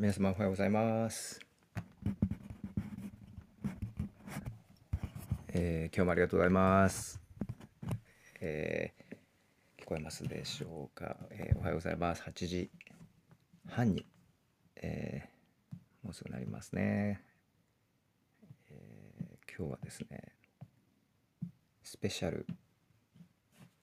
[0.00, 1.40] 皆様おはようございます。
[5.48, 7.20] えー、今日もありがとうございます。
[8.40, 12.22] えー、聞こえますでしょうか、えー、おはようございます。
[12.22, 12.70] 8時
[13.66, 14.06] 半に、
[14.76, 17.20] えー、もうすぐなりますね、
[18.70, 20.32] えー、今日はですね、
[21.82, 22.46] スペシャル、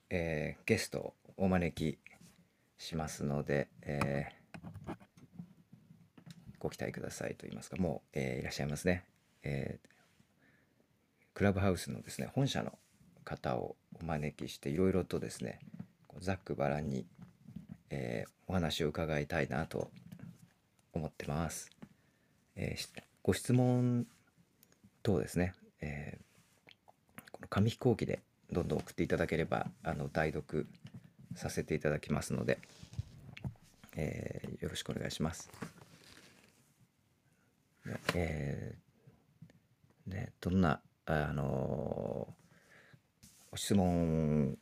[0.09, 1.99] えー、ゲストをお招き
[2.77, 4.45] しますので、えー、
[6.66, 9.04] ご期待くださいと言いますかもう、えー、いらっしゃいますね、
[9.44, 9.88] えー、
[11.36, 12.74] クラブハウスのですね本社の
[13.24, 15.60] 方をお招きしていろいろとですね
[16.22, 17.05] ざっくばらんに、
[17.91, 19.91] えー、お話を伺いたいなと
[20.94, 21.70] 思ってます。
[22.55, 24.08] えー、ご質問
[25.04, 26.82] 等ですね、えー、
[27.32, 28.22] この紙飛行機で
[28.52, 30.66] どんどん送っていただければあの代読
[31.35, 32.57] させていただきますので、
[33.96, 35.52] えー、よろしくお願いします。
[38.18, 42.34] えー、ね、どんなあの
[43.55, 44.57] 質問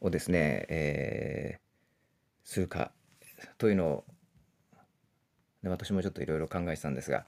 [0.00, 2.92] をですね、えー、するか
[3.58, 4.04] というのを
[5.64, 7.24] 私もちょっといろいろ考えてたんですが、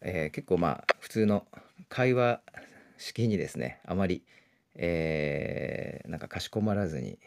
[0.00, 1.46] えー、結構まあ普通の
[1.88, 2.40] 会話
[2.96, 4.24] 式にですねあまり、
[4.74, 7.18] えー、なんかかしこまらずに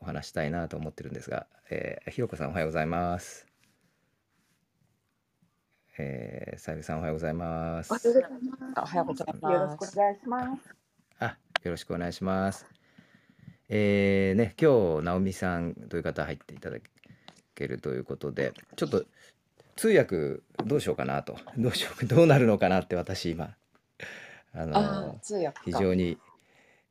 [0.00, 3.53] お話したいなと思ってるんですが、えー、ひろこさんおはようございます。
[5.96, 7.92] えー、さゆりさんおはようございます。
[7.92, 9.52] おはようございます。
[9.52, 10.74] よろしくお願いします。
[11.20, 12.66] あ、よろしくお願いします。
[13.68, 16.78] えー、ね、今日、直美さんという方入っていただ
[17.54, 19.04] けるということで、ちょっと
[19.76, 23.54] 通訳どうしようかなと、どうしよう、どうなるのかなって私今、
[24.52, 25.20] あの、
[25.64, 26.18] 非常に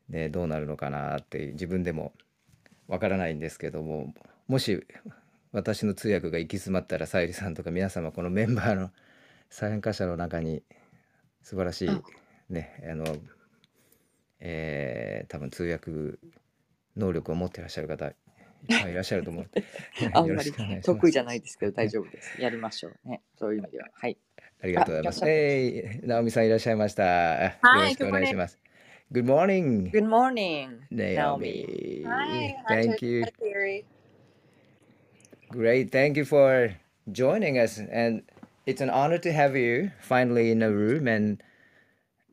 [0.08, 2.14] ね、どうなるのかなって自分でも
[2.88, 4.14] わからないんですけども
[4.48, 4.86] もし
[5.53, 8.91] 私の通訳が行き詰まったらさゆりさんとか皆様このメンバーの
[9.50, 10.64] 参加者の中に
[11.44, 11.90] 素晴らしい
[12.50, 13.06] ねあの
[14.46, 15.92] えー、多分通訳
[16.97, 18.13] 能力を持っていらっしゃる方いっ
[18.68, 19.46] ぱいいらっしゃると思う
[20.13, 20.52] あんまり
[20.84, 22.42] 得意じゃないですけど大丈夫です。
[22.42, 23.22] やりましょうね。
[23.38, 23.90] そういう意味では。
[23.94, 24.18] はい。
[24.62, 25.22] ありがとうございます。
[25.25, 27.44] えー、直美さんいらっしゃいました。
[27.44, 28.59] よろしくお願いします。
[29.12, 29.92] Good morning.
[29.92, 32.03] Good morning, Naomi.
[32.06, 32.56] Hi.
[32.68, 33.24] Thank you.
[35.53, 35.91] Great.
[35.91, 36.75] Thank you for
[37.12, 37.78] joining us.
[37.78, 38.24] And
[38.66, 41.08] it's an honor to have you finally in a room.
[41.08, 41.44] And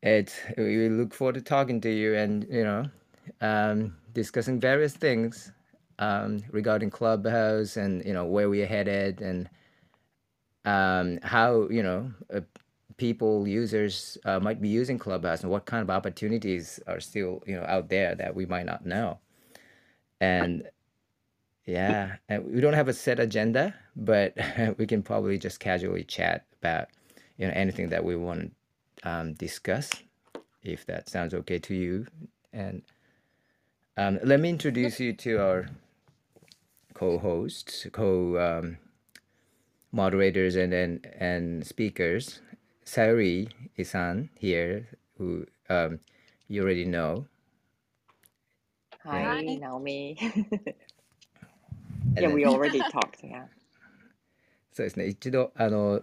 [0.02, 2.86] it we look forward to talking to you and, you know,
[3.42, 5.52] um, discussing various things
[6.00, 9.50] um, regarding Clubhouse and, you know, where we're headed and
[10.64, 12.40] um, how, you know, uh,
[12.96, 17.56] people users uh, might be using clubhouse and what kind of opportunities are still you
[17.56, 19.18] know out there that we might not know
[20.20, 20.64] and
[21.70, 24.34] yeah and we don't have a set agenda but
[24.78, 26.88] we can probably just casually chat about
[27.38, 28.52] you know anything that we want
[29.02, 29.90] to um, discuss
[30.62, 32.06] if that sounds okay to you
[32.52, 32.82] and
[33.98, 35.68] um, let me introduce you to our
[36.94, 38.78] co-hosts co um,
[39.92, 42.40] moderators and and, and speakers
[42.86, 44.88] Sayuri Isan here,
[45.18, 46.00] who um,
[46.48, 47.26] you already know.
[49.04, 50.18] Hi, Naomi.
[52.16, 53.22] yeah, we already talked.
[53.22, 53.46] Yeah.
[54.72, 55.06] そうですね。
[55.06, 56.02] 一度、あの、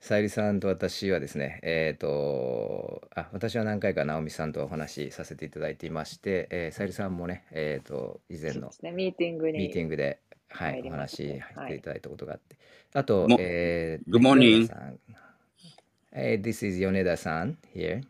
[0.00, 12.56] さゆりさんと私はですね、えっ、と、あ、私は何回か直美さんとお話しさせていただいていまして、えー、さゆりさんもね、えっ、と、以前のね、ミーティングにミーティングで、はい、お話し入っていただいたことがあって、
[12.94, 14.70] あと、えー、Good morning.
[16.12, 18.00] Hey, this is Yoneda-san here.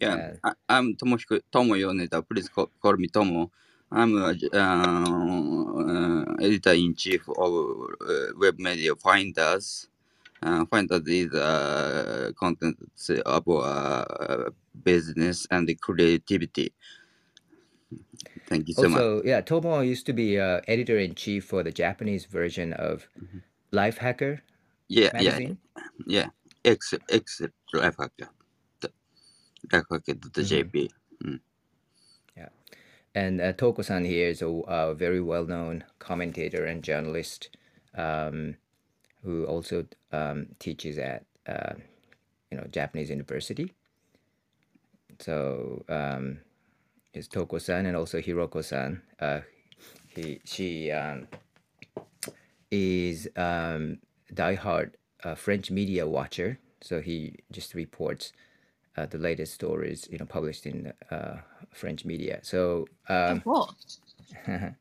[0.00, 2.22] Yeah, I, I'm Tomohiko Tomo Yoneda.
[2.22, 3.50] Please call, call me Tomo.
[3.94, 7.52] I'm uh, uh, editor in chief of
[8.00, 9.86] uh, web media Finders.
[10.42, 12.76] Uh, Finders is uh, content
[13.24, 14.50] of uh,
[14.82, 16.72] business and creativity.
[18.48, 19.24] Thank you so also, much.
[19.26, 23.38] yeah, Tomo used to be uh, editor in chief for the Japanese version of mm-hmm.
[23.72, 24.40] Lifehacker
[24.88, 25.56] yeah, magazine.
[26.04, 26.28] Yeah,
[26.64, 26.72] yeah.
[26.72, 27.42] X, X
[27.72, 28.28] lifehacker,
[29.68, 30.90] lifehacker.jp.
[31.22, 31.40] Mm.
[33.14, 37.56] And uh, Toko-san here is a, a very well-known commentator and journalist
[37.96, 38.56] um,
[39.22, 41.74] who also um, teaches at uh,
[42.50, 43.72] you know Japanese university.
[45.20, 46.38] So um,
[47.12, 49.00] is Toko-san and also Hiroko-san.
[49.20, 49.40] Uh,
[50.08, 51.28] he she um,
[52.70, 53.98] is um,
[54.32, 58.32] diehard a French media watcher, so he just reports
[58.96, 61.36] uh, the latest stories, you know, published in uh,
[61.72, 62.40] French media.
[62.42, 63.68] So, um, oh,
[64.46, 64.56] cool.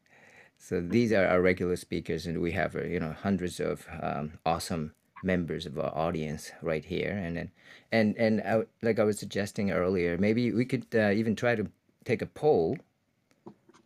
[0.58, 4.34] so these are our regular speakers, and we have uh, you know hundreds of um,
[4.46, 4.94] awesome
[5.24, 7.52] members of our audience right here and then
[7.92, 11.66] and and I, like i was suggesting earlier maybe we could uh, even try to
[12.04, 12.78] take a poll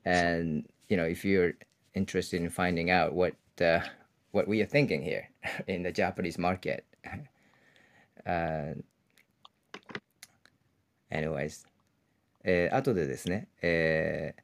[0.04, 1.54] and you know if you're
[1.94, 3.82] interested in finding out what uh,
[4.32, 5.30] what we are thinking here
[5.68, 6.86] in the japanese market
[8.26, 8.74] uh,
[11.12, 11.66] anyways
[12.44, 14.42] えー、後でですね、えー、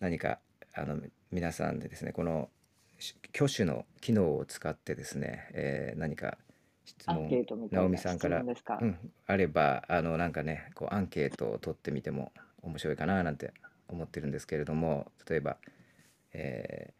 [0.00, 0.40] 何か
[0.74, 0.98] あの
[1.30, 2.48] 皆さんでですねこの
[3.34, 6.38] 挙手の機能を使ってですね、えー、何か
[6.84, 7.28] 質問
[7.70, 12.32] 直美さんから、うん、あればあのなんかねこうアンケートを取ってみても
[12.62, 13.52] 面白いかななんて
[13.88, 15.56] 思ってるんですけれども例えば、
[16.32, 16.92] えー、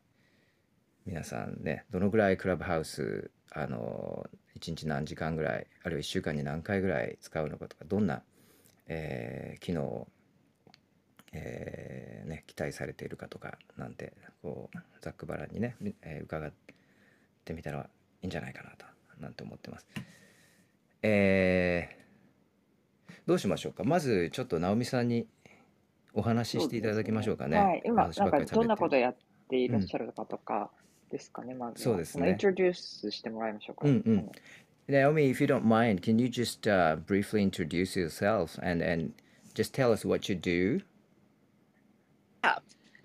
[1.06, 4.26] 皆さんねどのぐらいクラブハウスあの
[4.60, 8.22] 1日何時間ぐらいあるいは1週間に何回ぐらい使うのかとかどんな、
[8.88, 10.08] えー、機能を
[11.30, 16.50] えー、ね、期待されているかとかなんてこうざっくばらんにね、えー、伺っ
[17.44, 17.88] てみたらい
[18.22, 18.86] いんじゃないかなと
[19.20, 19.86] なんて思ってます。
[21.02, 23.84] えー、どうしましょうか？
[23.84, 25.26] まずちょっと直美さんに
[26.14, 27.58] お話ししていただきましょうかね。
[27.58, 29.16] ねはい、今なんかどんなことやっ
[29.50, 30.70] ていらっしゃるかとか
[31.10, 32.30] ですかね、うん、まずそうですね。
[32.30, 33.86] イントロデュースしてもらいましょうか。
[33.86, 34.30] うんうん。
[34.88, 39.14] Naomi, if you don't mind, can you just uh, briefly introduce yourself and, and
[39.54, 40.80] just tell us what you do
[42.44, 42.56] Yeah.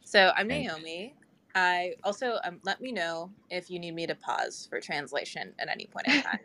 [0.04, 1.16] So I'm Naomi.
[1.56, 5.70] I also um, let me know if you need me to pause for translation at
[5.70, 6.40] any point in time.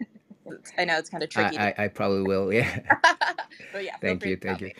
[0.78, 1.58] I know it's kind of tricky.
[1.58, 2.52] I, I, I probably will.
[2.52, 2.80] Yeah.
[3.72, 3.96] but yeah.
[4.00, 4.36] Thank you.
[4.36, 4.72] Thank you.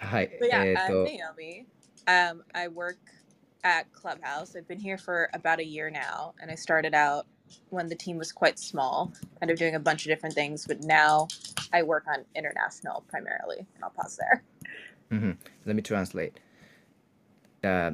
[0.00, 0.30] Hi.
[0.38, 1.66] But yeah, I'm Naomi.
[2.06, 2.98] Um, I work
[3.64, 4.56] at Clubhouse.
[4.56, 7.26] I've been here for about a year now, and I started out
[7.70, 10.66] when the team was quite small, kind of doing a bunch of different things.
[10.66, 11.28] But now
[11.72, 14.42] I work on international primarily, and I'll pause there.
[15.10, 15.32] Mm-hmm.
[15.66, 16.34] Let me translate.
[17.62, 17.92] あ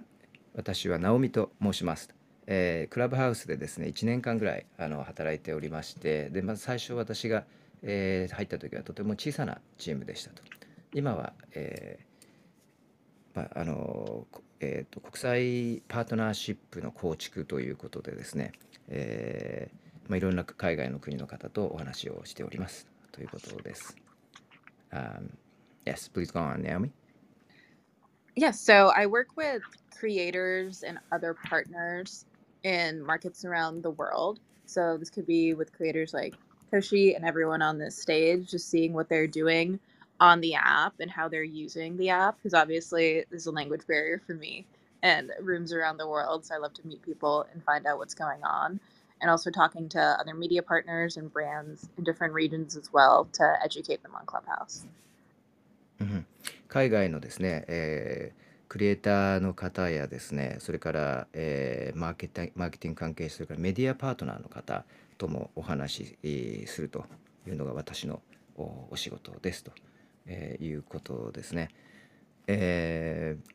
[0.55, 2.11] 私は直美と申します。
[2.47, 7.45] えー、クラブハウスでですね1年間ぐらいあの働いておりましてでまず最初私が、
[7.83, 10.43] えー、入った時はとても小さなチームでしたと
[10.93, 12.15] 今は、えー
[13.35, 14.27] まああの
[14.61, 18.53] えーと、国際パートナーシップの構築ということでですね、
[18.90, 23.96] えーまあ、いろんな海外の国の方とお話をしておりますということです。
[24.92, 25.30] Um,
[25.86, 26.92] yes, please go on, Naomi.
[28.36, 29.62] Yes, so I work with
[29.96, 32.26] creators and other partners
[32.64, 34.40] in markets around the world.
[34.66, 36.34] So this could be with creators like
[36.74, 39.80] Toshi and everyone on this stage, just seeing what they're doing
[40.20, 42.38] on the app and how they're using the app.
[42.38, 44.66] Because obviously, there's a language barrier for me
[45.05, 46.47] and rooms around the world.
[46.47, 48.81] So I love to meet people and find out what's going on.
[49.23, 53.55] And also talking to other media partners and brands in different regions as well to
[53.65, 54.87] educate them on Clubhouse.
[56.69, 64.85] 海外のですね、えークリエイターの方やですねそれから、えーマーケティマーケティング関係者それからメディアパートナーの方
[65.19, 67.07] ともお話しすると
[67.47, 68.23] いうのが私の
[68.57, 69.73] おお仕事ですと、
[70.27, 71.71] えーいうことですね。
[72.49, 73.51] えー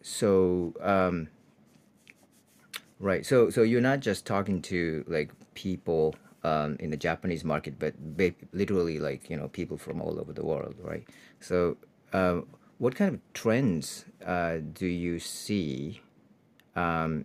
[0.00, 1.28] so um
[2.98, 6.14] right so so you're not just talking to like people
[6.44, 7.94] um, in the Japanese market, but
[8.52, 11.04] literally like you know people from all over the world, right?
[11.40, 11.76] So,
[12.12, 12.40] uh,
[12.78, 16.00] what kind of trends uh, do you see
[16.76, 17.24] um,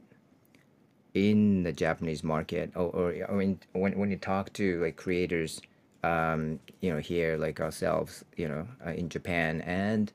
[1.14, 5.62] in the Japanese market, or, or I mean, when when you talk to like creators,
[6.04, 10.12] um, you know, here like ourselves, you know, uh, in Japan and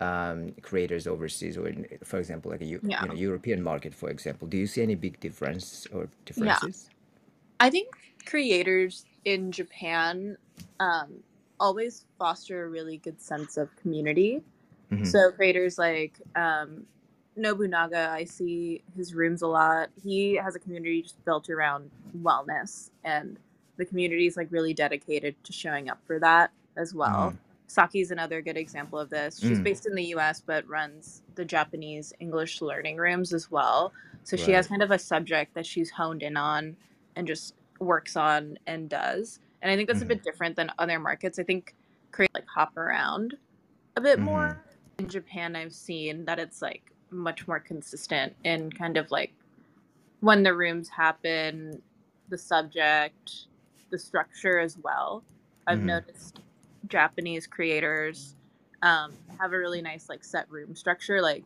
[0.00, 2.78] um, creators overseas, or in, for example, like a yeah.
[3.02, 6.88] you know, European market, for example, do you see any big difference or differences?
[6.88, 6.96] Yeah.
[7.66, 10.36] I think creators in Japan
[10.80, 11.22] um,
[11.58, 14.42] always foster a really good sense of community.
[14.90, 15.04] Mm-hmm.
[15.04, 16.86] So creators like um,
[17.36, 19.90] Nobunaga, I see his rooms a lot.
[20.02, 21.90] He has a community just built around
[22.22, 23.38] wellness, and
[23.76, 27.34] the community is like really dedicated to showing up for that as well.
[27.70, 27.74] Mm.
[27.74, 29.38] Saki's another good example of this.
[29.38, 29.64] She's mm.
[29.64, 33.92] based in the US but runs the Japanese English learning rooms as well.
[34.24, 34.44] So right.
[34.44, 36.76] she has kind of a subject that she's honed in on
[37.16, 39.40] and just works on and does.
[39.62, 40.12] And I think that's mm-hmm.
[40.12, 41.38] a bit different than other markets.
[41.38, 41.74] I think
[42.12, 43.36] create like hop around
[43.96, 44.26] a bit mm-hmm.
[44.26, 44.64] more.
[44.98, 49.32] In Japan, I've seen that it's like much more consistent in kind of like
[50.20, 51.80] when the rooms happen,
[52.28, 53.46] the subject,
[53.90, 55.24] the structure as well.
[55.66, 55.86] I've mm-hmm.
[55.86, 56.40] noticed
[56.87, 58.35] Japanese creators
[58.81, 61.21] um, have a really nice like set room structure.
[61.21, 61.43] Like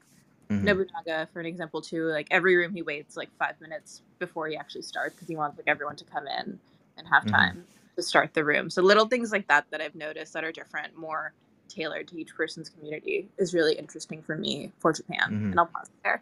[0.51, 0.65] Mm-hmm.
[0.65, 4.57] Nobunaga, for an example, too, like every room he waits like five minutes before he
[4.57, 6.59] actually starts because he wants like everyone to come in
[6.97, 7.35] and have mm-hmm.
[7.35, 7.65] time
[7.95, 8.69] to start the room.
[8.69, 11.33] So little things like that that I've noticed that are different, more
[11.67, 15.19] tailored to each person's community, is really interesting for me for Japan.
[15.19, 15.51] Mm-hmm.
[15.51, 16.21] And I'll pause there.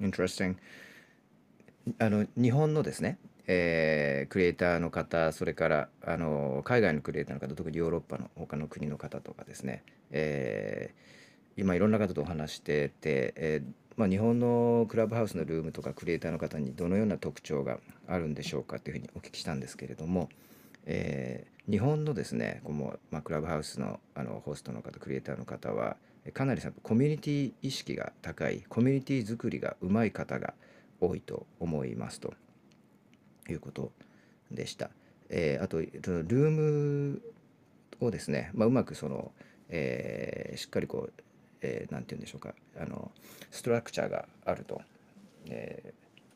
[0.00, 0.56] Interesting.
[1.98, 3.18] あの日本のですね、
[3.51, 11.19] えークリエイターの方それからあの海外のクリエイターの方特にヨーロッパの他の国の方とかですね、えー
[11.57, 20.29] 今いろんな方とお話してて、えーまあ、日本のクラブハウスのルームとかクリエイターの方にどのような特徴があるんでしょうかというふうにお聞きしたんですけれども、
[20.85, 25.97] えー日本のですねこの、まあ、クラブハウスのあのホストの方クリエイターの方は
[26.33, 30.55] かなりさコミュニティ意識が高いコミュニティ作りがうまい方が
[30.99, 32.33] 多いと思いますと。
[33.51, 33.91] いうこと
[34.51, 34.89] でした。
[35.29, 37.21] えーあとルーム
[37.99, 39.31] をですね、まあ、うまくその、
[39.69, 41.13] えーしっかりこう、
[41.61, 42.53] えーなんて言うんでしょうか。
[42.79, 43.11] あの
[43.51, 44.81] ストラクチャーがあると、
[45.49, 45.93] え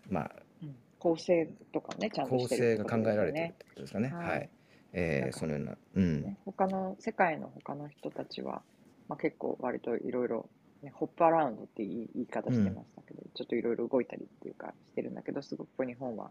[0.10, 0.76] ーまあうん。
[1.00, 4.10] 構成とかね、ちゃんと構して成が考えられてるってことですかね。
[4.10, 4.30] はい。
[4.30, 4.50] はい。
[4.94, 8.62] えーそのような、うん、ね他の世界の他の人たちは、
[9.10, 10.48] まあ、結構割といろいろ
[10.84, 16.30] ねホップアラウンドって言い言い方してましたけど、ちょっといろいろ動いたりっていうかしてるんだけどすごく日本は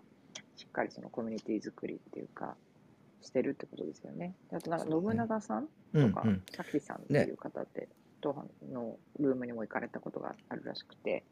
[0.63, 2.55] しっかりそのコミュニティ作りっていうか
[3.21, 4.37] してるってことですよね。
[4.49, 7.89] であとなんか信長さんうん、とか、うん、さきさんっていう方って、
[8.21, 11.25] 当班のルームにも行かれたことがあるらしくて、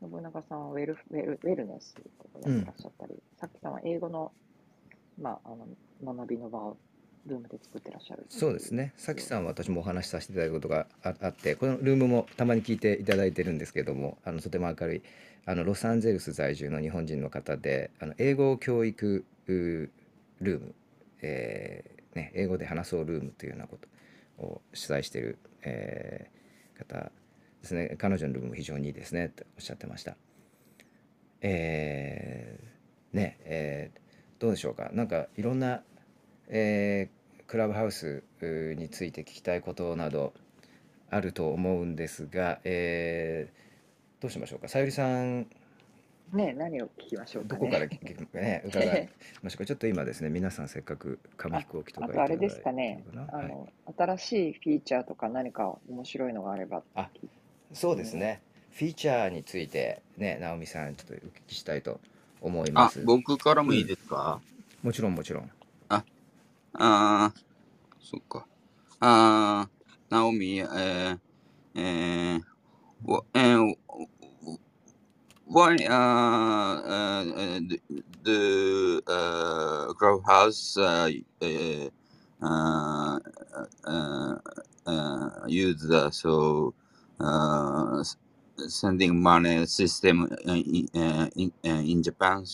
[0.00, 4.32] 信長さんはウェルウェルウェルネスとかやってらっしゃったり、さきさんは英語の,、
[5.20, 6.76] まあ、あの学びの場を
[7.26, 8.94] ルームで作ってらっしゃるそうですね。
[8.96, 15.02] さきさんは私もお話しさせていただいたことがああって、このルームもたまに聞いていただいてるんですけども、あのとても明るい
[15.48, 20.74] あのロサンゼルス在住の日本人の方で、あの英語教育ルーム、
[21.22, 23.78] えーね、英語で話そうルームというようなこ
[24.38, 26.36] とを主催している、えー
[26.78, 27.10] 方
[27.62, 27.96] ですね。
[27.96, 30.16] 彼女のルームも非常にいいですねっておっしゃってました。
[31.40, 34.00] えーね、えー
[34.38, 34.90] どうでしょうか。
[34.92, 35.82] なんかいろんな、
[36.48, 37.08] え
[37.46, 40.34] クラブハウスについて聞きたいことなど
[41.08, 43.65] あると思うんですが、えー
[44.20, 44.68] どうしましょうか？
[44.68, 45.46] さゆりさん、
[46.32, 47.66] ね何を聞きましょうかどね。
[47.66, 49.08] こから聞き、ね、伺い
[49.42, 49.66] ましょうか。
[49.66, 53.38] ちょっと今ですね、皆さんせっかく紙飛行機とかあとあれですかねのかな？
[53.38, 56.82] はいあの、新しいフィーチャーとか何か面白いのがあれば。
[56.94, 57.10] あ
[57.72, 58.40] そうですね。
[58.72, 62.00] フィーチャーについてね、直美さんちょっとお聞きしたいと
[62.40, 64.40] 思いまあす。、僕からもいいですか、
[64.82, 65.50] もちろんもちろん。
[65.88, 66.04] あ
[66.74, 67.34] あ、
[68.00, 68.46] そっか。
[69.00, 71.18] あー、ナオミ、えー、
[71.74, 72.42] えー、
[73.04, 73.76] わえー、
[75.46, 77.24] why uh, uh,
[77.68, 77.80] the,
[78.24, 81.10] the uh, clubhouse uh,
[81.42, 81.90] uh,
[82.42, 83.18] uh,
[83.84, 84.36] uh,
[84.86, 86.74] uh, use the so
[87.20, 88.16] uh, s-
[88.68, 92.44] sending money system in, uh, in, uh, in Japan?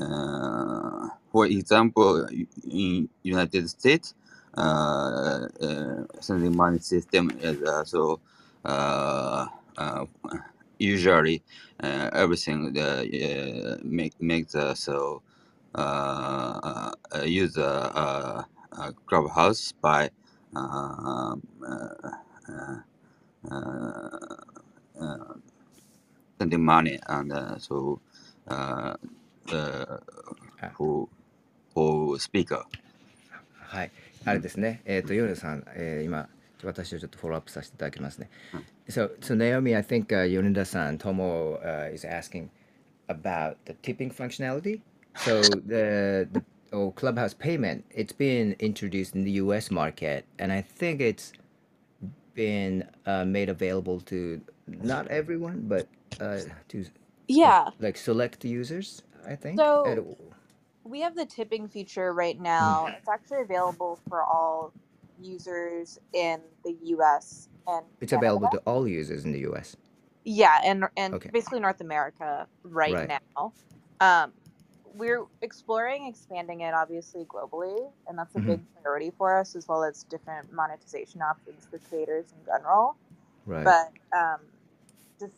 [0.00, 2.26] Uh, for example,
[2.70, 4.14] in United States,
[4.56, 8.20] uh, uh, sending money system is uh, so
[8.64, 10.06] uh, uh,
[10.81, 11.43] usually
[11.83, 15.21] uh, everything uh, uh, make make the so
[15.75, 18.43] uh, uh, use a, uh
[18.73, 20.09] uh clubhouse by
[20.55, 22.09] um, uh,
[22.49, 22.77] uh,
[23.51, 24.09] uh,
[25.01, 25.33] uh,
[26.39, 27.99] sending money and uh, so
[28.47, 28.93] uh,
[29.53, 29.97] uh,
[30.61, 30.71] Ah.
[30.75, 31.07] for
[31.73, 32.65] for speaker
[33.69, 33.91] はい、
[34.25, 34.81] あれですね。
[34.85, 36.29] えっ、と、ヨネさん、えー今、
[36.63, 38.29] 私をちょっとフォローアップさせていただきますね。
[38.89, 42.49] So, so Naomi, I think uh, Yoneda-san, Tomo uh, is asking
[43.09, 44.81] about the tipping functionality.
[45.17, 46.43] So the the
[46.73, 49.71] oh, Clubhouse payment, it's been introduced in the U.S.
[49.71, 51.33] market, and I think it's
[52.33, 55.87] been uh, made available to not everyone, but
[56.19, 56.85] uh, to
[57.27, 57.69] Yeah.
[57.79, 59.03] like select users.
[59.27, 59.59] I think.
[59.59, 60.15] So- And-
[60.83, 62.87] we have the tipping feature right now.
[62.87, 64.71] It's actually available for all
[65.22, 69.76] users in the US and it's available to all users in the U.S.
[70.24, 71.30] Yeah, and and Okay.
[71.32, 73.08] basically North America right, Right.
[73.36, 73.52] now.
[74.00, 74.34] Um,
[74.94, 78.46] we're exploring expanding it obviously globally, and that's a Mhm.
[78.46, 82.96] big priority for us, as well as different monetization options for creators in general.
[83.46, 83.64] Right.
[83.64, 84.40] But um,
[85.20, 85.34] just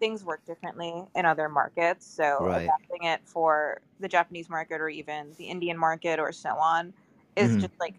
[0.00, 2.62] things work differently in other markets, so Right.
[2.62, 6.94] adapting it for the Japanese market or even the Indian market or so on
[7.36, 7.60] is Mhm.
[7.60, 7.94] just like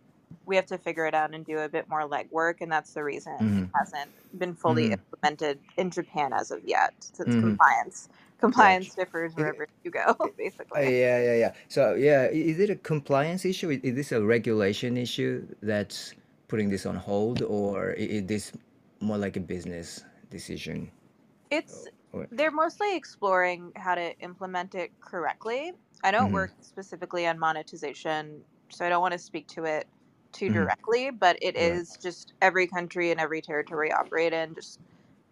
[0.50, 3.04] we have to figure it out and do a bit more legwork, and that's the
[3.04, 3.64] reason Mhm.
[3.64, 4.94] it hasn't been fully Mhm.
[4.94, 7.42] implemented in Japan as of yet, since Mhm.
[7.42, 10.82] compliance compliance differs wherever you go, Uh, basically.
[10.82, 11.54] yeah, yeah, yeah.
[11.68, 13.70] So, yeah, is it a compliance issue?
[13.72, 16.14] Is is this a regulation issue that's
[16.48, 18.52] putting this on hold, or is this
[19.02, 20.92] more like a business decision?
[21.50, 25.74] It's Or- they're mostly exploring how to implement it correctly.
[26.04, 26.34] I don't Mhm.
[26.34, 29.88] work specifically on monetization, so I don't want to speak to it
[30.33, 30.51] too Mhm.
[30.51, 31.83] directly, but it Right.
[31.83, 34.81] is just every country and every territory I operate in just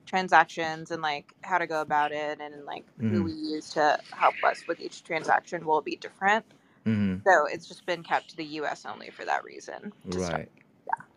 [0.07, 3.25] transactions and like how to go about it and like who Mhm.
[3.25, 6.47] we use to help us with each transaction will be different.
[6.87, 7.23] Mhm.
[7.27, 9.93] So it's just been kept to the US only for that reason.
[10.11, 10.41] To start.
[10.41, 10.51] Right.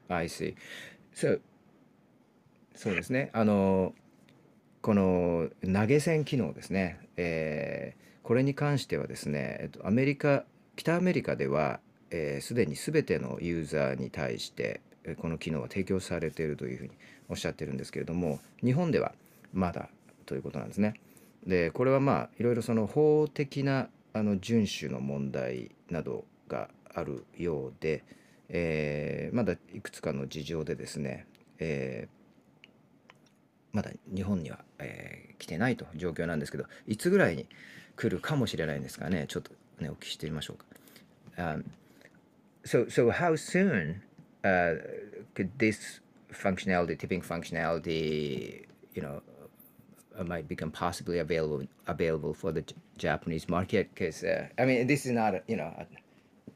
[0.09, 0.55] I see.
[1.13, 1.39] So
[2.75, 3.29] そうですね。
[3.33, 3.93] あの
[4.81, 6.99] この投げ銭機能ですね。
[7.17, 14.80] えーこれに関してはですね、えっとアメリカ北アメリカではすで、 えー既に全てのユーザーに対して
[15.18, 16.90] この機能は提供されているというふうに
[17.28, 19.12] おっしゃってるんですけれども、日本では
[19.52, 19.88] まだ
[20.26, 20.94] ということなんですね。
[21.46, 28.04] で、これはまあいろいろその法的なあの遵守の問題などがあるようで。
[28.52, 31.24] えーまだいくつかの事情でですね、
[31.60, 32.20] えー
[33.72, 37.46] まだ日本には、えー来てないと状況なんですけどいつぐらいに
[37.96, 40.64] 来るかもしれないんですかねちょっとねお聞きしてみましょうか。
[41.42, 41.64] Um,
[42.64, 44.02] so, so how soon
[44.44, 44.76] uh,
[45.34, 46.00] could this
[46.32, 49.22] functionality, tipping functionality, you know,
[50.18, 53.90] uh, might become possibly available available for the J- Japanese market?
[53.94, 55.86] Because uh, I mean, this is not a, you know a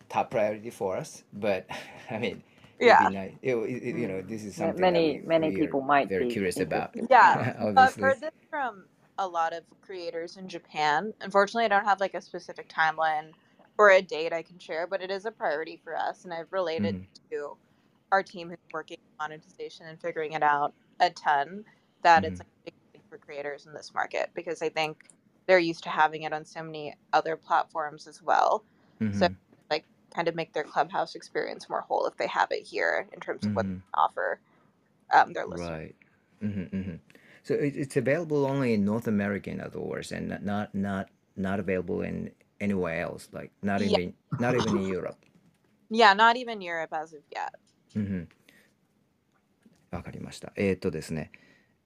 [0.09, 1.67] top priority for us, but
[2.11, 2.43] I mean,
[2.81, 2.99] Yeah.
[2.99, 3.35] be nice.
[3.43, 5.83] It, it, it- you know, this is something many- that we, many we people are
[5.83, 6.95] might very be curious about.
[7.11, 7.39] Yeah.
[7.77, 8.87] I've heard this from
[9.19, 11.15] a lot of creators in Japan.
[11.21, 13.33] Unfortunately, I don't have like a specific timeline
[13.79, 16.25] or a date I can share, but it is a priority for us.
[16.25, 17.07] And I've related Mhm.
[17.31, 17.57] to
[18.13, 21.65] our team who's working on monetization and figuring it out a ton
[22.03, 22.43] that it's Mhm.
[22.43, 25.05] a big thing for creators in this market because I think
[25.47, 28.65] they're used to having it on so many other platforms as well.
[29.11, 29.37] So Mhm.
[29.71, 33.21] like kind of make their clubhouse experience more whole if they have it here in
[33.21, 33.83] terms of what Mhm.
[33.95, 34.41] they offer
[35.15, 35.79] um, their listeners.
[35.79, 35.95] Right.
[36.41, 36.95] hmm hmm
[37.43, 41.61] So it, it's available only in North America, in other words, and not not, not
[41.61, 43.99] available in anywhere else, like not Yeah.
[43.99, 45.17] even not even in Europe.
[45.91, 47.53] Yeah, not even Europe as of yet.
[47.97, 48.29] うん
[49.91, 50.53] わかりました。
[50.57, 51.31] えーっとですね、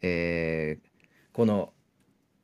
[0.03, 0.89] えー
[1.33, 1.73] この、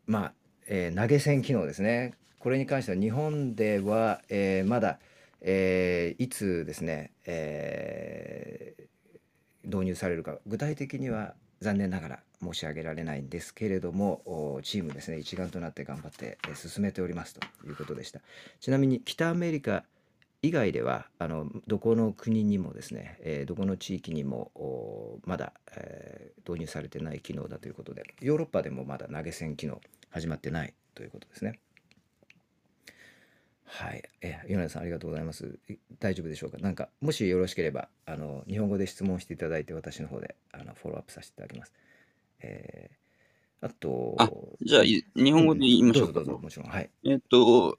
[0.07, 0.35] まあ、
[0.69, 2.15] えー投げ銭機能ですね。
[2.39, 4.99] これに関しては日本では、えーまだ、
[5.41, 8.85] えーいつですね、えー
[9.65, 18.21] 導入されるか、具体的には残念ながら申し上げられないんですけれども、チームですね、一丸となって頑張って、えー進めておりますということでした。
[18.61, 19.85] ちなみに北アメリカ
[20.43, 31.59] 以外ではあのどこの国にもですね、えーどこの地域にもまだ、えー導入されてない機能だということでヨーロッパでもまだ投げ銭機能始まってないということですね。
[33.77, 35.59] はい、えー、米田さんありがとうございます。
[35.69, 36.59] い大丈夫でしょうか？
[36.59, 41.73] なんかもしよろしければあの日本語で質問していただいて私の方であのフォローアップさせていただきます。
[42.41, 42.95] えー
[43.61, 46.13] あとあじゃあ、い日本語で言いましょうか。
[46.13, 46.91] どうぞどうぞもちろんはい。
[47.07, 47.79] えっと、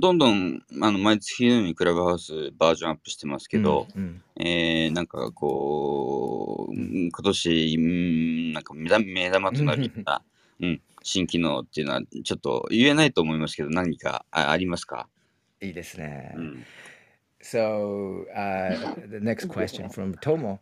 [0.00, 10.22] どんどん、あの、毎月のようにクラブハウスバージョンアップしてますけど、うんうんえー、なんかこう、今年、うんなんか目玉目玉となるような、
[10.60, 15.10] うん、新機能っていうのは、ちょっと言えないと思いますけど、何かあありますか、
[15.61, 16.33] いいですね。
[16.35, 16.65] うん、
[17.41, 20.59] So uh, the next question from Tomo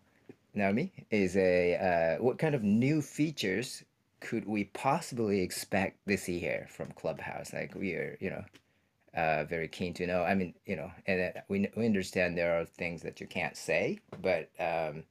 [0.53, 3.83] Naomi is a uh, what kind of new features
[4.19, 7.53] could we possibly expect this year from Clubhouse?
[7.53, 8.43] Like we are, you know,
[9.15, 10.23] uh, very keen to know.
[10.23, 13.57] I mean, you know, and uh, we we understand there are things that you can't
[13.57, 15.03] say, but um,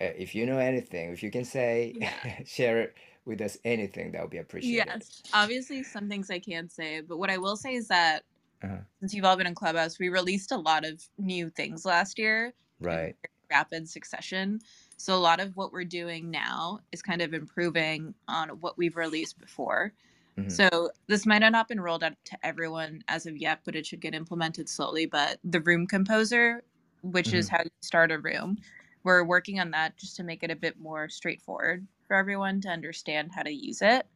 [0.00, 1.94] uh, if you know anything, if you can say,
[2.46, 4.86] share it with us anything, that would be appreciated.
[4.86, 8.24] Yes, obviously some things I can't say, but what I will say is that
[8.63, 8.81] uh-huh.
[9.01, 12.53] since you've all been in Clubhouse, we released a lot of new things last year
[12.79, 13.17] Right.
[13.51, 14.59] rapid succession.
[14.97, 18.97] So a lot of what we're doing now is kind of improving on what we've
[18.97, 19.93] released before.
[20.37, 20.49] Mhm.
[20.49, 23.75] So this might not have not been rolled out to everyone as of yet, but
[23.75, 25.05] it should get implemented slowly.
[25.07, 26.63] But the room composer,
[27.03, 27.49] which is Mhm.
[27.49, 28.57] how you start a room,
[29.03, 32.69] we're working on that just to make it a bit more straightforward for everyone to
[32.69, 34.07] understand how to use it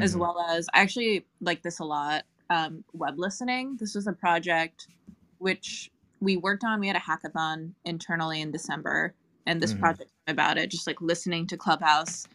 [0.00, 0.20] as Mhm.
[0.20, 2.26] well as I actually like this a lot.
[2.50, 3.76] Um, web listening.
[3.78, 4.88] This was a project
[5.38, 6.80] which we worked on.
[6.80, 9.14] We had a hackathon internally in December,
[9.46, 9.80] and this Mhm.
[9.80, 12.26] project came about it just like listening to Clubhouse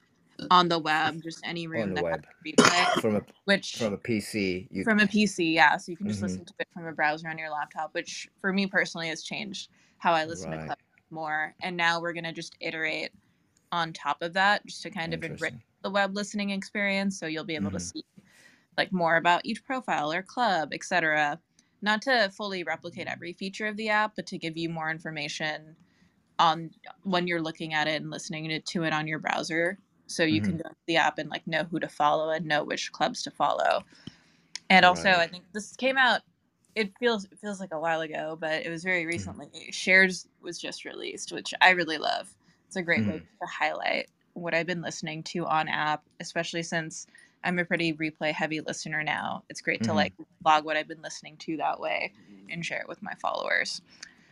[0.52, 2.26] on the web, just any room the that web.
[2.46, 5.78] replay, From a which from a PC, you from a PC, yeah.
[5.78, 6.24] So you can just Mhm.
[6.24, 9.70] listen to it from a browser on your laptop, which for me personally has changed
[10.00, 10.60] how I listen Right.
[10.60, 10.78] to Clubhouse
[11.12, 11.56] more.
[11.62, 13.12] And now we're gonna just iterate
[13.72, 17.44] on top of that, just to kind of enrich the web listening experience so you'll
[17.46, 17.74] be able Mhm.
[17.74, 18.06] to see
[18.78, 21.40] like more about each profile or club etc
[21.82, 23.14] not to fully replicate mm-hmm.
[23.14, 25.76] every feature of the app but to give you more information
[26.40, 26.72] on
[27.04, 30.42] when you're looking at it and listening to, to it on your browser so you
[30.42, 30.64] can mm-hmm.
[30.64, 33.32] go to the app and like know who to follow and know which clubs to
[33.32, 33.84] follow.
[34.70, 35.20] And also Right.
[35.20, 36.22] i think this came out
[36.76, 39.10] it feels it feels like a while ago but it was very mm-hmm.
[39.10, 39.70] recently.
[39.72, 42.34] Shares was just released which i really love.
[42.68, 43.40] It's a great way Mhm.
[43.40, 47.06] to highlight what I've been listening to on app, especially since
[47.44, 49.44] I'm a pretty replay heavy listener now.
[49.50, 49.96] It's great to Mhm.
[49.96, 50.14] like
[50.46, 52.14] log what I've been listening to that way
[52.50, 53.82] and share it with my followers.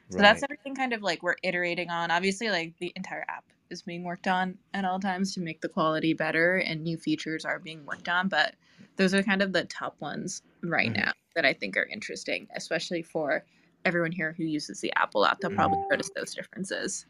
[0.09, 2.11] So that's everything kind of like we're iterating on.
[2.11, 5.69] Obviously, like the entire app is being worked on at all times to make the
[5.69, 8.27] quality better and new features are being worked on.
[8.27, 8.55] But
[8.97, 10.95] those are kind of the top ones right Mhm.
[10.95, 13.45] now that I think are interesting, especially for
[13.85, 15.39] everyone here who uses the Apple app.
[15.39, 17.05] They'll probably notice those differences.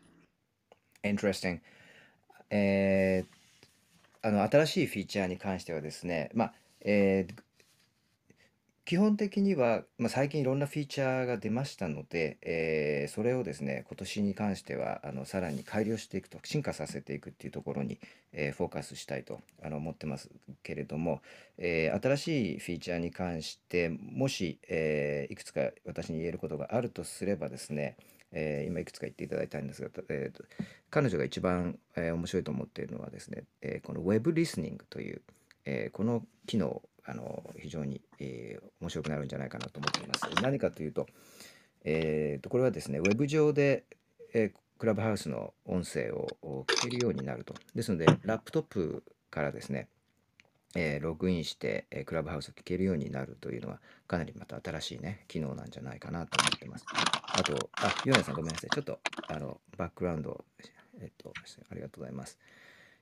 [1.04, 1.62] Interesting.
[2.52, 3.41] えー
[4.24, 7.44] あの新しいフィーチャーに関してはですね、まあえー
[8.84, 18.00] 基本的には、まあ、最近いろんなフィーチャーが出ましたので、えーそれをですね今年に関してはあのさらに改良していくと進化させていくっていうところに、
[18.34, 20.30] えーフォーカスしたいとあの思ってます
[20.64, 21.22] けれども、
[21.58, 27.96] えー新しいフィーチャーに関してもし、えーいくつか私に言えることがあるとすればですね、
[28.32, 30.44] えー今いくつか言っていただいたんですが、えーと
[30.90, 35.22] 彼女が一番、えー面白いと思っているのはですね、えーこの Web リスニングという、
[35.66, 40.42] えこの機能あの非常に、え面白くなるんじゃないかなと思っています。
[40.42, 41.08] 何かというと,、
[41.84, 43.84] えーとこれはですねウェブ上で、
[44.34, 47.54] えクラブハウスの音声を聞けるようになると。
[47.76, 49.88] ですのでラップトップからですね、
[50.76, 56.86] えーログインして、えークラブハウスを聞けるようになるというのはかなりまた新しいね機能なんじゃないかなと思ってます。
[57.34, 58.70] あと、あ、ヨネさんごめんなさい。
[58.70, 60.44] ちょっとあのバックグラウンド、
[61.00, 61.34] えっと、
[61.70, 62.38] ありがとうございます。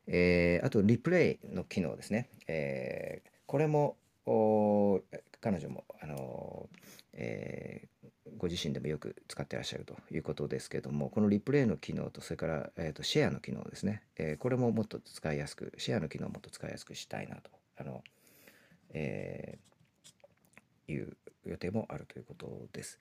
[0.08, 2.30] えーあと、リプレイの機能ですね。
[2.48, 5.02] えーこれもお
[5.42, 6.70] 彼女も、あの
[7.14, 17.50] えーご自身でもよく使ってらっしゃるということですけども、このリプレイの機能と、それから、えーとシェアの機能ですね、えーこれももっと使いやすく、シェアの機能をもっと使いやすくしたいなと、
[18.91, 19.65] えー
[20.87, 22.99] いう予定もあるということです。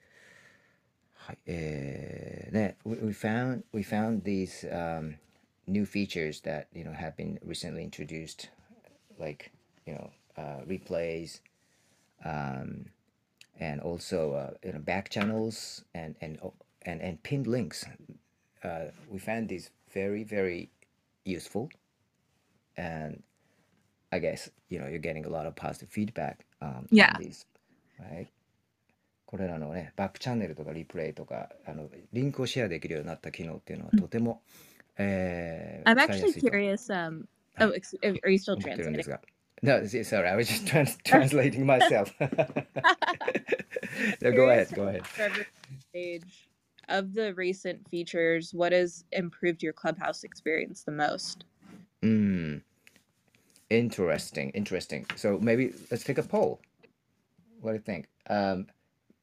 [1.14, 5.16] はい、えーね、we, we found we found these um,
[5.66, 8.50] new features that you know have been recently introduced,
[9.18, 9.50] like
[9.86, 11.40] you know uh, replays,
[12.24, 12.86] um,
[13.58, 17.86] and also uh, you know back channels and and oh, and and pinned links.
[18.62, 20.70] Uh, we found these very very
[21.24, 21.70] useful,
[22.76, 23.22] and
[24.10, 27.12] I guess you know you're getting a lot of positive feedback um, Yeah.
[27.16, 27.46] on these,
[28.00, 28.28] right?
[29.26, 34.42] これらのね、バックチャンネルとかリプレイとか、あのリンクをシェアできるようになった機能っていうのはとても、
[34.96, 36.92] えー I'm 使いや actually すいと curious.
[36.94, 37.24] Um,
[37.56, 39.02] はい oh, ex- are you still 思ってるんで translating?
[39.04, 39.20] すが。
[39.62, 42.12] No, sorry, I was just trans translating myself.
[44.20, 45.06] no, go ahead, Curious go ahead.
[45.06, 45.46] for every
[45.90, 46.48] Stage
[46.88, 51.44] of the recent features, what has improved your clubhouse experience the most?
[52.02, 52.60] Mm.
[53.69, 55.05] Interesting, interesting.
[55.15, 56.59] So maybe let's take a poll.
[57.61, 58.07] What do you think?
[58.29, 58.67] Um,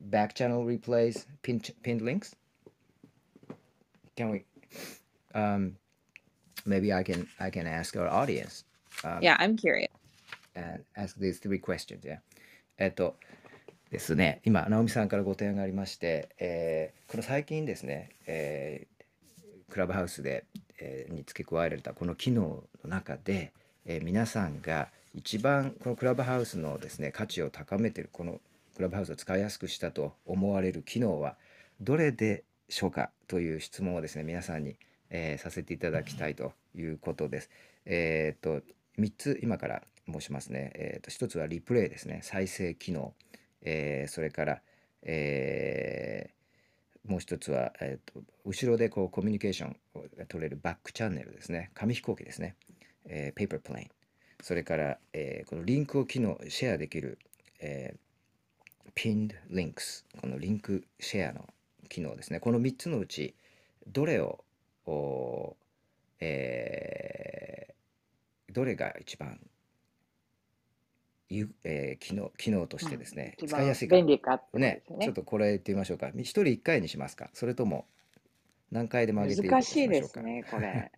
[0.00, 2.35] back channel replays, pinned, pinned links?
[4.16, 4.44] Can we?
[5.35, 5.76] Um,
[6.64, 8.64] maybe I can I can ask our audience
[9.04, 9.90] um, Yeah, I'm curious.
[10.54, 12.04] and ask these three questions.
[12.04, 12.18] Yeah.
[12.78, 13.16] えっと
[13.90, 20.44] ですね、今、直美さんからご提案がありまして、えーこの最近ですね、えークラブハウスで、
[20.80, 23.52] えーに付け加えられたこの機能の中で、
[23.87, 28.40] えー皆さんが一番このクラブハウスのですね価値を高めてるこの
[28.75, 31.37] クラブハウスを使いやすくしたと思われる機能は
[31.81, 34.77] どれでしょうかという質問をですね皆さんに、
[35.11, 37.51] えーさせていただきたいということです。
[37.87, 38.66] えーっと
[38.99, 40.72] 3つ今から申しますね。
[40.75, 43.14] えーっと1つはリプレイですね再生機能、
[43.62, 44.62] えそれから、
[45.03, 46.31] え
[47.07, 52.57] もう一つは、えー、と後ろでこうコミュニケーションを取れる backchannel ですね紙飛行機ですね、
[53.09, 53.90] えー、 paper plane
[54.42, 57.19] それから、えーこのリンクを機能シェアできる、
[57.61, 61.47] えー、 pinned links このリンクシェアの
[61.88, 62.40] 機能ですね。
[62.40, 63.35] この3つのうち
[63.87, 64.45] どれを
[64.87, 69.38] おーえーどれが一番
[71.29, 73.97] ゆ、えー機能機能としてですね、一使いやすいか。
[73.97, 74.83] 便利かね。
[74.88, 76.09] ねちょっとこれ言ってみましょうか。
[76.14, 77.31] 一人一回にしますか。
[77.33, 77.87] それとも
[78.71, 80.21] 何回でも上げていくこと難しいしましょうか。
[80.21, 80.92] ですね、これ。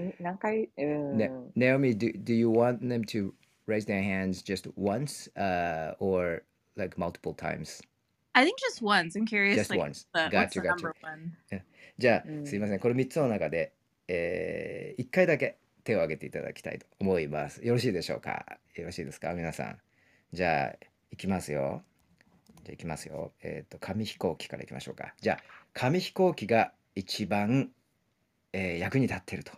[0.00, 1.18] ん何回、うーん。
[1.18, 3.32] ね Naomi, do, do you want them to
[3.66, 6.42] raise their hands just once uh, or
[6.76, 7.82] like multiple times?
[8.34, 9.14] I think just once.
[9.14, 10.06] I'm curious, Just like, once.
[10.14, 10.62] the, the gotcha.
[10.62, 11.32] number one?
[11.98, 12.78] じゃあ、うんすいません。
[12.78, 13.74] この3つの中で、
[14.08, 17.64] え1回だけ手を挙げていただきたいと思います。
[17.64, 19.78] よろしいでしょうかよろしいですか皆さん。
[20.32, 21.82] じゃあ、いきますよ。
[22.64, 23.32] じゃあ、いきますよ。
[23.42, 25.14] えっ、と、紙飛行機からいきましょうか。
[25.20, 25.38] じゃあ、
[25.74, 27.70] 紙飛行機が一番、
[28.54, 29.52] えー役に立っていると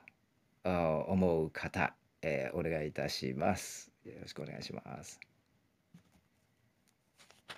[0.70, 3.92] 思う方、えーお願いいたします。
[4.04, 5.20] よろしくお願いします。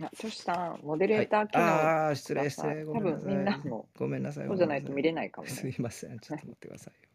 [0.01, 2.85] あトシさん、モデレはいーター機能ああ、失礼、失礼。
[2.85, 3.23] ごめんなさい。
[3.23, 4.47] 多分みんなもごめんなさい。
[4.47, 5.31] そうじゃないと見れない。
[5.31, 5.53] かもね。
[5.53, 6.19] すいません。
[6.19, 7.09] ちょっと待ってくださいよ。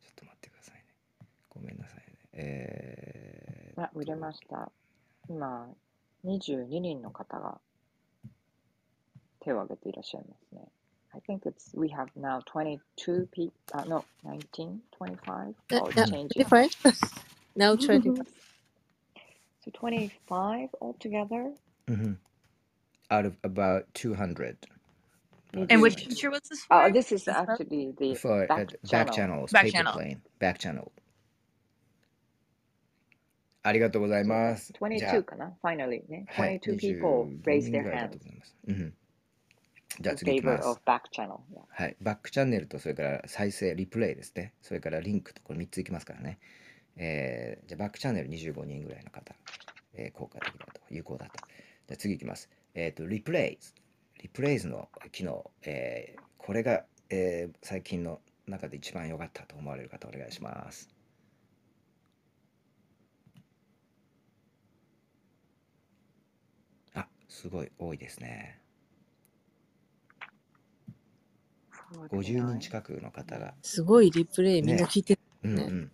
[0.00, 0.84] ちょっと待ってください
[1.48, 2.04] ごめんなさいね。
[2.34, 4.70] えあ、売れました。
[5.28, 5.68] 今、
[6.24, 7.58] 22人の方が
[9.40, 10.68] 手を挙げていらっしゃいますね。
[11.15, 15.55] I think it's, we have now 22 people, uh, no, 19, 25?
[15.71, 16.45] Uh, Oh, it's uh, changing.
[16.45, 16.69] 25?
[17.55, 18.27] now 25.
[19.63, 21.53] So 25 altogether?
[21.89, 22.17] mhm.
[23.11, 24.57] out of about 200
[25.53, 25.81] And Mhm.
[25.81, 26.15] which participants.
[26.15, 26.91] feature was this Oh, for?
[26.91, 27.45] this is This one?
[27.47, 29.15] actually the For uh, back back channel.
[29.15, 29.93] channels, Back paper channel.
[29.93, 30.91] plane, back channel.
[33.63, 34.73] ありがとうございそうます。
[34.97, 36.25] じゃ22かな ?finally ね。
[36.35, 38.55] あ、はい、 22 people 25 raised 人 their ぐらいだ hands と思います。
[38.67, 38.93] うん。
[40.00, 40.80] じゃあ次いきます。
[41.68, 44.54] はい、バックチャンネルとそれから再生、リプレイですね。
[44.62, 46.38] それからリンクとこれ3ついきますからね。
[46.96, 49.34] えーじゃあバックチャンネル25人ぐらいの方、
[49.94, 51.32] えー効果的だと、有効だと。
[51.88, 52.48] じゃあ次いきます。
[52.74, 53.74] えっ、と、リプレイズ。
[54.22, 60.88] リプレイズの機能、えーこれが、えー最近の中で一番良かったと思われる方、お願いします。
[66.94, 68.60] あ、すごい多いですね。
[71.92, 73.54] 50人49近くの方が。
[73.62, 74.88] すごいリプレイみんなね。
[74.90, 75.92] 聞いてねうんうん。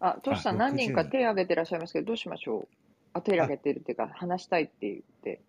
[0.00, 2.68] あ、トシさん何人か60手挙げてらっしゃいますけど、どうしましょう？
[3.12, 5.40] あ、手挙げてるっていうか、話したいって言って。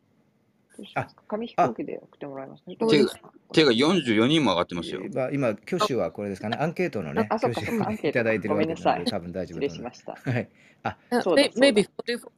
[0.77, 1.15] どうします？
[1.15, 2.75] か紙飛行機で送ってもらいますね。
[2.77, 3.11] 手が
[3.51, 5.01] 手が44人も上がってますよ。
[5.13, 6.57] まあ、今、挙手はこれですかね。
[6.59, 9.19] アンケートのね、あ、そっか、挙手そっか、アンケートいただいてるわけなので、ごめんなさい。
[9.19, 9.99] 多分大丈夫失礼だと思います。
[10.01, 10.31] しました。
[10.31, 10.49] はい。
[10.83, 12.29] あ、Uh, そうだそうだ maybe 44,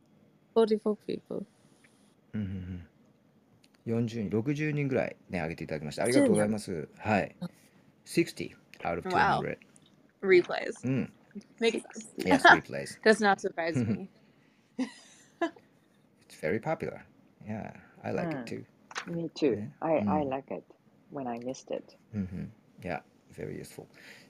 [0.56, 1.46] 44 people.
[2.34, 2.88] うんうんうん、
[3.86, 6.04] 40人、60人ぐらいね、挙げていただきました。
[6.04, 6.88] ありがとうございます。
[6.98, 7.36] はい。
[8.06, 8.52] 60
[8.84, 9.40] out of Wow.
[9.42, 9.58] 200。
[10.22, 10.74] Replays.
[10.84, 11.14] うん。
[11.60, 12.08] Makes sense.
[12.18, 13.00] Yes, replays.
[13.04, 14.08] Does not surprise me.
[14.78, 17.04] It's very popular.
[17.48, 17.72] Yeah,
[18.04, 18.66] I like it too.
[19.12, 19.56] Me too.
[19.58, 20.64] ね I, うん I like it
[21.14, 21.84] when I missed it.
[22.14, 22.52] うんうん。
[22.82, 23.02] Yeah,
[23.38, 23.86] very useful.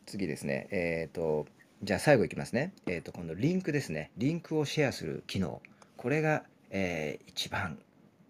[0.05, 0.67] 次ですね。
[0.71, 1.45] えっ、と、
[1.83, 2.73] じゃあ最後いきますね。
[2.87, 4.11] えっ、と、今度リンクですね。
[4.17, 5.61] リンクをシェアする機能。
[5.97, 7.77] これが、えー一番、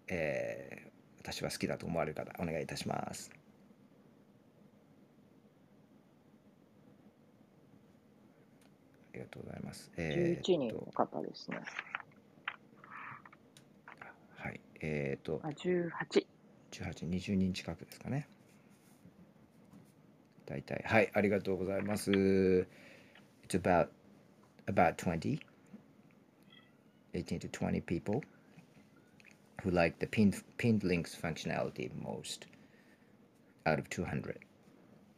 [0.08, 0.85] えー
[1.26, 3.32] 私は好きだと思われる方、お願いいたします。
[9.12, 9.90] ありがとうございます。
[9.96, 11.58] え11人ー、のと、方ですね。
[14.36, 14.60] はい。
[14.80, 15.90] えっ、と、あ、18。
[16.70, 18.28] 18、20人近くですかね。
[20.44, 20.84] 大体。
[20.86, 22.12] はい、ありがとうございます。
[22.12, 22.66] It's
[23.50, 23.88] about,
[24.68, 25.40] about 20,
[27.14, 28.20] 18 to 20 people
[29.62, 32.46] who like the pinned, pinned links functionality most
[33.66, 34.38] out of 200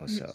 [0.01, 0.33] or so.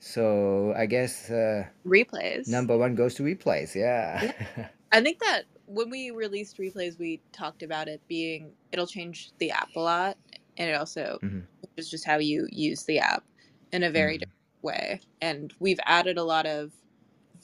[0.00, 2.48] So I guess uh, Replays.
[2.48, 3.74] number one goes to replays.
[3.74, 4.32] Yeah.
[4.92, 9.50] I think that when we released replays, we talked about it being it'll change the
[9.50, 10.16] app a lot,
[10.56, 11.46] and it also Mhm.
[11.76, 13.24] is just how you use the app
[13.72, 14.20] in a very Mhm.
[14.20, 15.00] different way.
[15.20, 16.72] And we've added a lot of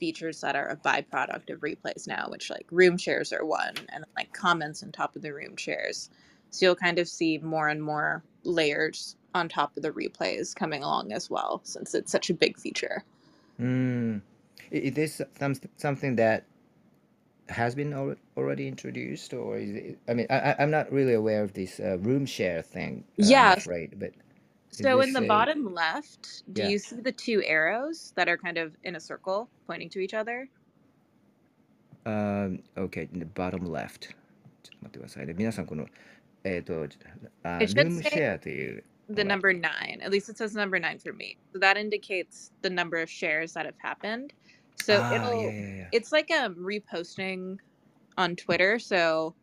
[0.02, 4.04] features that are a byproduct of replays now, which like room shares are one, and
[4.16, 6.10] like comments on top of the room shares.
[6.50, 10.84] So you'll kind of see more and more layers on top of the replays coming
[10.84, 13.04] along as well, since it's such a big feature.
[13.60, 14.22] Mm.
[14.72, 15.22] Is this
[15.78, 16.46] something that
[17.50, 17.94] has been
[18.38, 19.98] already introduced, or is it?
[20.08, 23.04] I mean, I, I'm not really aware of this uh, room share thing.
[23.22, 23.56] uh, Yeah.
[23.56, 23.60] I'm
[23.98, 24.12] but
[24.71, 26.69] So in this the a- bottom left, do Yeah.
[26.69, 30.13] you see the two arrows that are kind of in a circle pointing to each
[30.13, 30.47] other?
[32.05, 34.15] Um, okay, in the bottom left.
[34.63, 35.33] ちょっと待ってくださいね。
[35.33, 35.87] 皆さん、この、
[36.43, 36.87] えっ、と、
[37.43, 39.27] あ、 It ル should ームシ say ェアという、 the Alright.
[39.27, 40.01] number nine.
[40.01, 41.37] At least it says number nine for me.
[41.53, 44.33] So that indicates the number of shares that have happened.
[44.75, 45.87] So ah, it'll yeah, yeah, yeah.
[45.91, 47.57] it's like um reposting
[48.17, 48.79] on Twitter.
[48.79, 49.33] So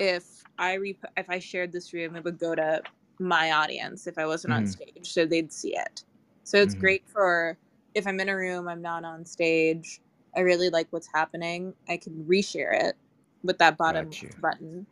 [0.00, 0.24] if
[0.58, 2.82] I rep- if I shared this room, it would go to
[3.21, 4.67] my audience if I wasn't on Mhm.
[4.67, 6.03] stage, so they'd see it.
[6.45, 6.75] So it's Mhm.
[6.75, 7.59] great for
[7.95, 10.01] if I'm in a room, I'm not on stage.
[10.35, 11.75] I really like what's happening.
[11.89, 12.95] I can reshare it
[13.43, 14.87] with that bottom button.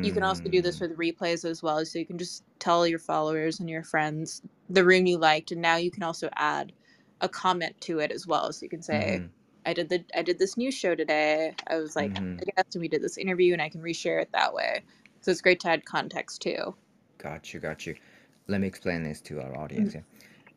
[0.00, 1.84] You can also do this Mm, with replays as well.
[1.86, 5.62] So you can just tell your followers and your friends the room you liked, and
[5.62, 6.72] now you can also add
[7.20, 8.52] a comment to it as well.
[8.52, 9.32] So you can say, mhm.
[9.66, 11.54] I did the I did this news show today.
[11.68, 12.42] I was like Mhm.
[12.42, 14.84] a guest and we did this interview and I can reshare it that way.
[15.20, 16.76] So it's great to add context too.
[17.22, 17.96] Got you, got you.
[18.48, 20.02] Let me explain this to our audience.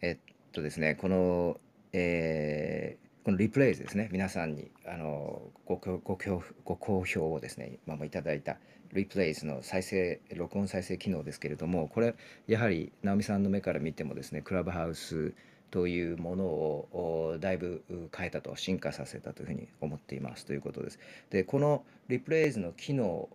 [0.01, 0.17] えっ
[0.51, 1.59] とですね、この、
[1.93, 8.57] えーこのリプレイズですね、皆さんにあのごごごごご好評をですね、今もいただいた
[8.93, 12.13] リプレイズの再生、録音再生機能ですけれども、これ、
[12.45, 15.33] やはり直美さんの目から見てもですね、クラブハウス
[15.71, 20.99] というものをおだいぶう変えたと、進化させたというふうに思っていますということです。
[21.31, 23.27] で、このリプレイズの機能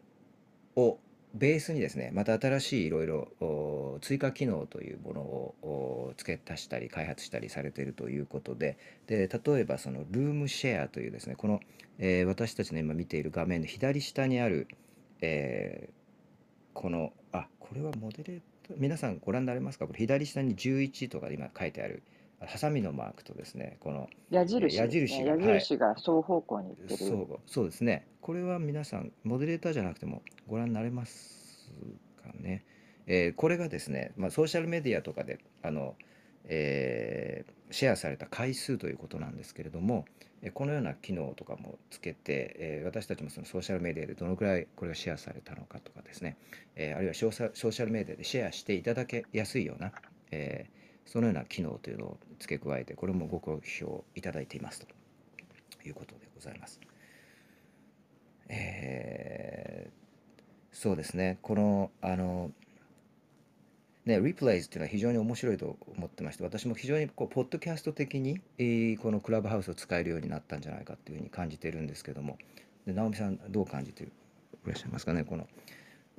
[0.77, 0.99] を
[1.33, 11.61] ベースにですねまた新しいいろいろ追加機能というものを付け足したり開発したりされているということでで例えばそのルームシェアというですねこの、
[11.99, 14.67] えー、私たちの今見ている画面の左下にある、
[15.21, 15.93] えー、
[16.75, 19.87] このあこれはモデレーター皆さんご覧になれますか？
[19.87, 22.03] これ左下に11とか今書いてある
[22.41, 31.69] ハサミのマークとですねこの矢印、ね、矢印が矢印が双方向にいってる、そうそうですねこれは皆さんモデレーターじゃなくてもご覧になれます
[32.23, 32.65] かね、
[33.09, 35.97] えー、これがですね、まあ、ソーシャルメディアとかであの、
[36.45, 40.05] えー、シェアされた回数ということなんですけれども
[40.55, 46.37] このような機能とかもつけて、えー、私たちもそのソーシャルメディアでどのくらいこれがシェアされたのかとかですね、
[46.77, 49.91] えー、あるいはソーシャルメディアでシェアしていただけやすいような、
[50.31, 50.67] え、
[51.05, 54.87] そのような機能というのを付け加えてこれもご好評いただいていますと
[55.85, 56.79] いうことでございます。
[58.53, 62.51] えー、そうですねこのあの
[64.07, 72.39] ね、リプレイズっていうのは非常に面白いと思ってまして私も非常にこうポッドキャスト的に、えー、このクラブハウスを使えるようになったんじゃないかっていうふうに感じてるんですけども
[72.87, 74.07] で直美さんどう感じてい
[74.67, 75.47] らっしゃいますかねこの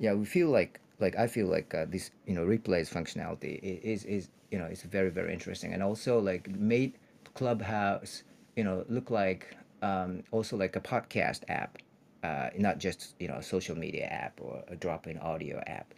[0.00, 4.30] Yeah, we feel like like I feel like、uh, this you know replays functionality is is
[4.50, 6.92] you know it's very very interesting and also like made
[7.34, 8.24] clubhouse
[8.56, 11.78] you know look like um, also like a podcast app
[12.22, 15.94] uh, not just you know a social media app or a drop-in audio app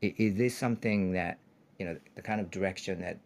[0.00, 1.38] is, is this something that
[1.78, 3.18] you know the kind of direction that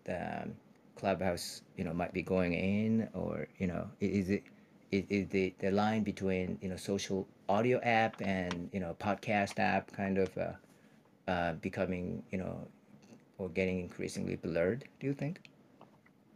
[0.42, 0.52] um,
[0.96, 4.42] clubhouse you know might be going in or you know is it
[4.90, 9.58] is, is the, the line between you know social audio app and you know podcast
[9.58, 10.52] app kind of uh,
[11.30, 12.66] uh, becoming you know
[13.38, 15.40] or getting increasingly blurred, do you think?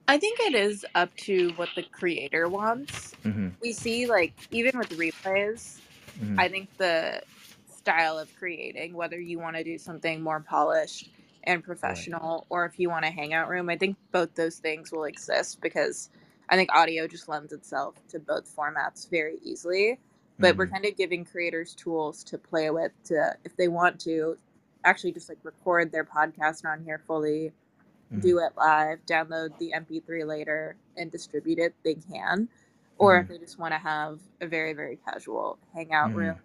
[0.08, 3.14] I think it is up to what the creator wants.
[3.24, 3.48] Mm-hmm.
[3.60, 5.80] We see, like, even with replays,
[6.18, 6.38] mm-hmm.
[6.38, 7.22] I think the
[7.74, 11.10] style of creating, whether you want to do something more polished
[11.44, 12.46] and professional right.
[12.50, 16.08] or if you want a hangout room, I think both those things will exist because
[16.48, 19.98] I think audio just lends itself to both formats very easily.
[20.38, 20.58] But mm-hmm.
[20.58, 24.36] we're kind of giving creators tools to play with to, if they want to,
[24.84, 27.52] actually just like record their podcast on here fully,
[28.12, 28.20] mm-hmm.
[28.20, 32.48] do it live, download the MP3 later, and distribute it, they can.
[32.98, 33.32] Or mm-hmm.
[33.32, 36.18] if they just want to have a very, very casual hangout mm-hmm.
[36.18, 36.36] room,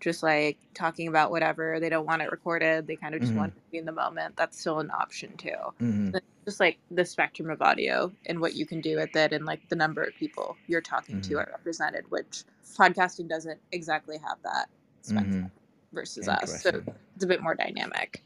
[0.00, 3.52] just like talking about whatever, they don't want it recorded, they kind of just want
[3.52, 3.60] mm-hmm.
[3.60, 5.48] to be in the moment, that's still an option too.
[5.80, 6.16] Mm-hmm.
[6.44, 9.68] Just like the spectrum of audio and what you can do with it, and like
[9.68, 12.44] the number of people you're talking to are represented, which
[12.78, 14.68] podcasting doesn't exactly have that
[15.02, 15.50] spectrum.
[15.96, 16.62] versus us.
[16.62, 16.82] So
[17.16, 18.22] it's a bit more dynamic.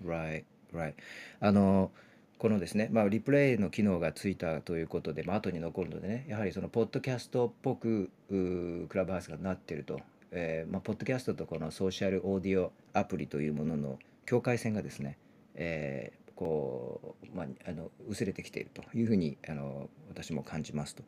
[0.00, 0.94] Right, right.
[1.40, 1.90] あの
[2.38, 15.16] このですね、まあ、リプレイの機能がついたということで、まあ後に残るのでね、やはりそのポッドキャストっぽくクラブハウスがなってると、えーまあ、ポッドキャストとこのソーシャルオーディオアプリというものの境界線がですね、
[15.54, 21.02] えー、こう、まあ、あの薄れてきているというふうにあの私も感じますと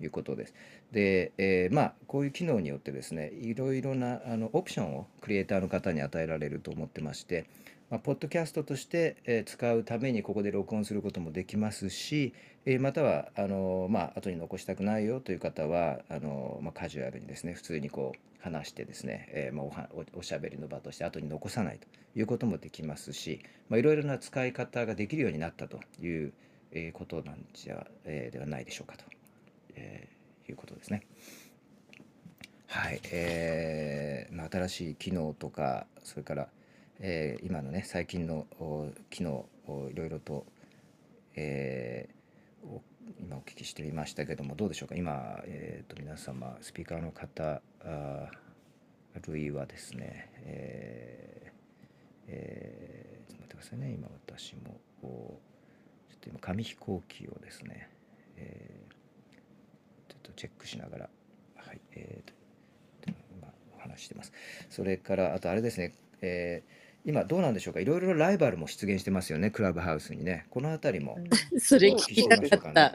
[0.00, 0.54] いうことです。
[0.92, 7.44] で、えー、まあこういう機能によってですねいろいろなあのオプションをクリエイターの方に与えられると思ってまして、
[7.90, 12.32] まあ、ポッドキャストとして、え、使うためにここで録音することもできますし、
[12.64, 23.40] え、またはあの、まあ後に残したくないよという方はあの、まあ、カジュアルにですね普通にこう話してですね、えー、まあ、おおしゃべりの場として後に残さないということもできますし、
[23.72, 26.32] いろいろな使い方ができるようになったという、
[26.70, 29.04] えー、ことなんじゃ、え、ではないでしょうかと、
[29.74, 31.02] えー、いうことですね。
[32.68, 36.48] はい、えーまあ、新しい機能とかそれから、
[37.02, 38.46] えー、今のね最近の
[39.08, 40.44] 機能をいろいろと、
[41.34, 42.80] えー、
[43.18, 44.94] 今お聞きしてみましたけどもどうでしょうか？
[44.96, 48.28] 今、えーと、皆様スピーカーの方あ
[49.16, 51.50] あるいはですね、えー
[52.28, 53.92] えー、ちょっと待ってくださいね。
[53.92, 55.38] 今私もちょ
[56.16, 57.88] っと今紙飛行機をですね、
[58.36, 61.08] えー、ちょっとチェックしながら
[61.56, 62.34] はいえーと、
[63.34, 64.32] 今お話してます。
[64.68, 71.18] それからあとあれですね、えー今どうなんでしょうかいろいろライバルも出現してますよねクラブハウスにねこの辺りも、
[71.58, 72.92] それ聞きたかった、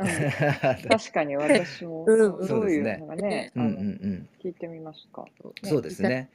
[0.87, 5.25] 確かに私も、どういうのがね、うんうんうん、聞いてみますか、
[5.63, 6.29] そうですね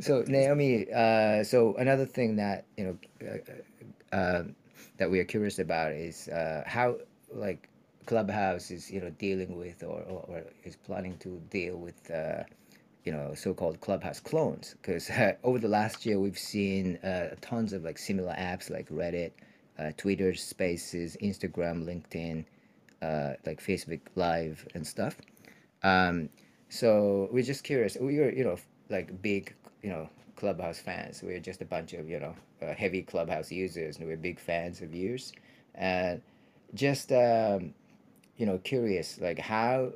[0.00, 2.96] So Naomi, uh, so another thing that you know
[3.28, 4.44] uh, uh,
[4.96, 6.96] that we are curious about is uh, how
[7.34, 7.68] like
[8.06, 12.42] Clubhouse is you know dealing with or, or, or is planning to deal with uh,
[13.04, 17.72] you know so-called clubhouse clones because uh, over the last year we've seen uh, tons
[17.72, 19.32] of like similar apps like reddit
[19.78, 22.44] uh, twitter spaces instagram linkedin
[23.02, 25.16] uh, like facebook live and stuff
[25.82, 26.28] um,
[26.68, 28.56] so we're just curious we're you know
[28.90, 31.22] like big you know Clubhouse fans.
[31.22, 34.80] We're just a bunch of you know uh, heavy Clubhouse users, and we're big fans
[34.82, 35.32] of yours.
[35.74, 36.20] And
[36.74, 37.74] just um,
[38.36, 39.92] you know curious, like how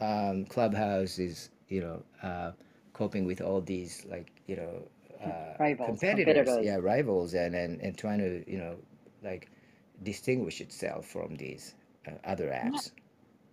[0.00, 2.52] um, Clubhouse is you know uh,
[2.92, 4.88] coping with all these like you know
[5.24, 6.58] uh, Rivals, competitors, competitors.
[6.60, 8.78] yeah, rivals, and, and and trying to you know
[9.22, 9.50] like
[10.02, 11.74] distinguish itself from these
[12.06, 12.70] uh, other Yeah.
[12.70, 12.92] apps.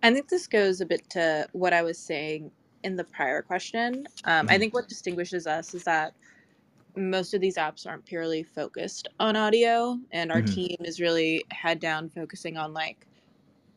[0.02, 2.52] I think this goes a bit to what I was saying
[2.84, 4.06] in the prior question.
[4.24, 4.58] Um, I Mhm.
[4.58, 6.14] think what distinguishes us is that
[6.96, 10.42] most of these apps aren't purely focused on audio, and our Mhm.
[10.42, 13.08] team is really head down focusing on like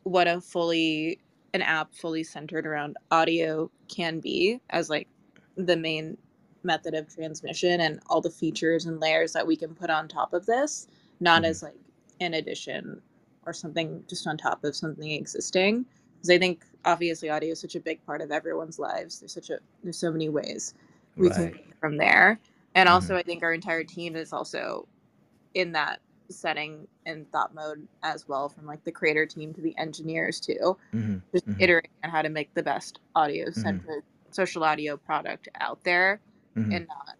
[0.04, 1.20] what a fully
[1.54, 5.08] an app fully centered around audio can be as like
[5.56, 6.16] the main
[6.64, 10.32] method of transmission and all the features and layers that we can put on top
[10.34, 10.86] of this
[11.20, 11.46] not Mhm.
[11.46, 11.78] as like
[12.20, 13.00] an addition
[13.46, 15.86] or something just on top of something existing
[16.16, 19.50] because i think obviously audio is such a big part of everyone's lives there's such
[19.50, 20.74] a there's so many ways
[21.16, 21.54] we can Right.
[21.54, 22.40] go from there
[22.74, 24.86] and also i think our entire team is also
[25.54, 26.00] in that
[26.30, 30.76] setting and thought mode as well from like the creator team to the engineers too
[30.92, 31.22] Mhm.
[31.32, 31.60] just Mhm.
[31.60, 36.20] iterating on how to make the best audio centered social audio product out there
[36.56, 36.76] Mhm.
[36.76, 37.16] and not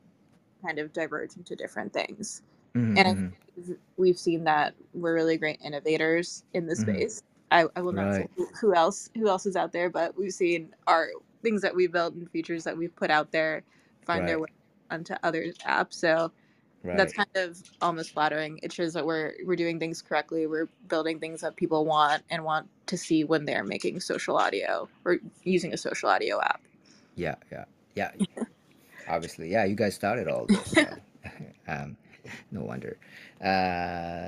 [0.62, 2.42] kind of diverge into different things
[2.74, 2.98] Mhm.
[2.98, 3.78] and I Mhm.
[3.96, 8.20] we've seen that we're really great innovators in the space I, I will not say
[8.20, 8.30] Right.
[8.36, 11.10] who, who else who else is out there but we've seen our
[11.42, 13.64] things that we built and features that we've put out there
[14.06, 14.48] find their way
[14.90, 16.30] onto other apps so
[16.95, 17.27] that's Right.
[17.33, 18.59] kind of almost flattering.
[18.63, 20.47] It shows that we're we're doing things correctly.
[20.47, 24.87] We're building things that people want and want to see when they're making social audio
[25.05, 26.61] or using a social audio app.
[27.15, 27.35] Yeah.
[27.51, 27.65] Yeah.
[27.95, 28.11] Yeah.
[29.07, 29.65] Obviously, yeah.
[29.65, 30.63] You guys started all this.
[30.73, 30.83] So.
[31.67, 31.97] um,
[32.51, 32.97] no wonder.
[33.41, 33.45] あ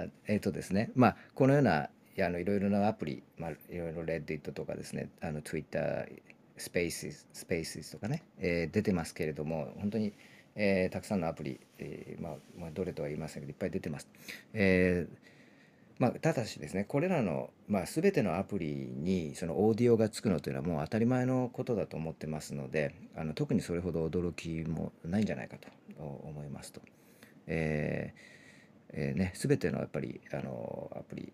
[0.08, 10.14] ーえっ、とですね、まあ、このような、いやあのいろいろなアプリ、まあ、いろいろ Reddit とかですね、あの Twitter、Spaces、Spaces とかね、えー出てますけれども、本当に、
[10.55, 14.09] えーたくさんのアプリ、えーまあ、まあ、どれとは言いませんけど、いっぱい出てます。
[14.53, 15.17] えー
[15.99, 25.69] まあ、ただしですね、これらの、まあ、全てのアプリにそのオーディオがつくのというのはもう当たり前のことだと思ってますので、あの特にそれほど驚きもないんじゃないかと
[26.03, 26.81] 思いますと。
[27.47, 28.33] えー
[28.95, 31.33] えーね、全てのやっぱりあのアプリ、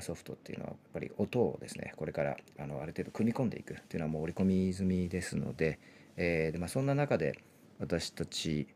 [0.00, 5.80] ソフトっていうのはやっぱり音をですねこれからあのある程度組み込んでいくっていうのはもう織り込み済みですので,、
[6.16, 7.38] えーでまあ、そんな中で
[7.80, 8.66] 私たち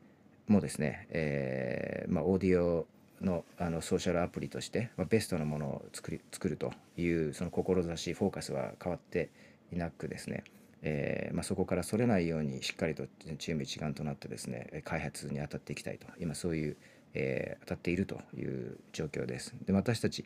[0.49, 2.87] もですね、えーまあ、オーディオ
[3.21, 9.31] のあのソーシャルアプリとして、まあ、ベストなものを作り作るというその志フォーカスは変わって
[9.73, 10.45] いなくですね、
[10.83, 13.05] えーまあ、そこからそれないようにしっかりと
[13.39, 16.77] チーム一丸となってですね開発に当たっていきたいと今そういう、
[17.15, 19.55] えー当たっているという状況です。
[19.67, 20.25] で私たち、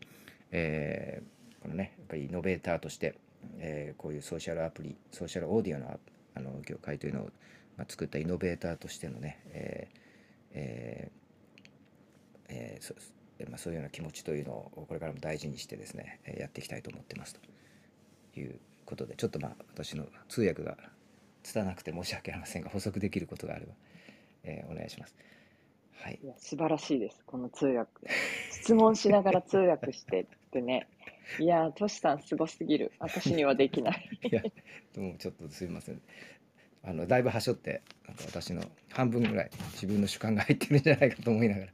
[0.51, 3.14] えーこのねやっぱりイノベーターとして、
[3.59, 5.99] えーこういうソーシャルアプリソーシャルオーディオの
[6.35, 7.31] あの業界というのを、
[7.77, 9.99] まあ、作ったイノベーターとしてのね、えー
[10.55, 11.23] えー
[12.49, 12.95] えーそ
[13.39, 20.77] えーまあ、そういうような気持ちというのをこれからも大事にしてですねえーやっていきたいと思ってますということでちょっとまあ私の通訳が
[21.43, 23.73] 拙なくて申し訳ありませんが補足できることがあれば、
[24.45, 25.14] えーお願いします。
[25.95, 27.91] はいいや素晴らしいです、この通訳。
[28.51, 30.89] 質問しながら通訳してってね。
[31.39, 32.93] いやー、トシさんすごすぎる。
[32.99, 34.18] 私にはできない。
[34.23, 34.43] いや、
[34.95, 36.03] どうもちょっとすみません。
[36.85, 41.72] あのだいぶはしょって、なんか私の半分ぐらい自分の主観が入ってるんじゃないかと思いながら、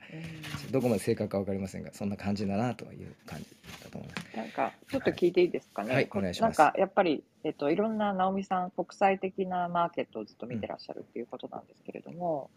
[0.71, 3.47] どこまで正確かわかりませんが、そんな感じだなという感じ
[3.83, 4.37] だと思います。
[4.37, 5.95] なんか、ちょっと聞いていいですかね？
[5.95, 6.59] はいお願いします。
[6.59, 12.51] なんか、やっぱり、えっと、いろんな直美さん、国際的なマーケットをずっと見てらっしゃるっていうことなんですけれども、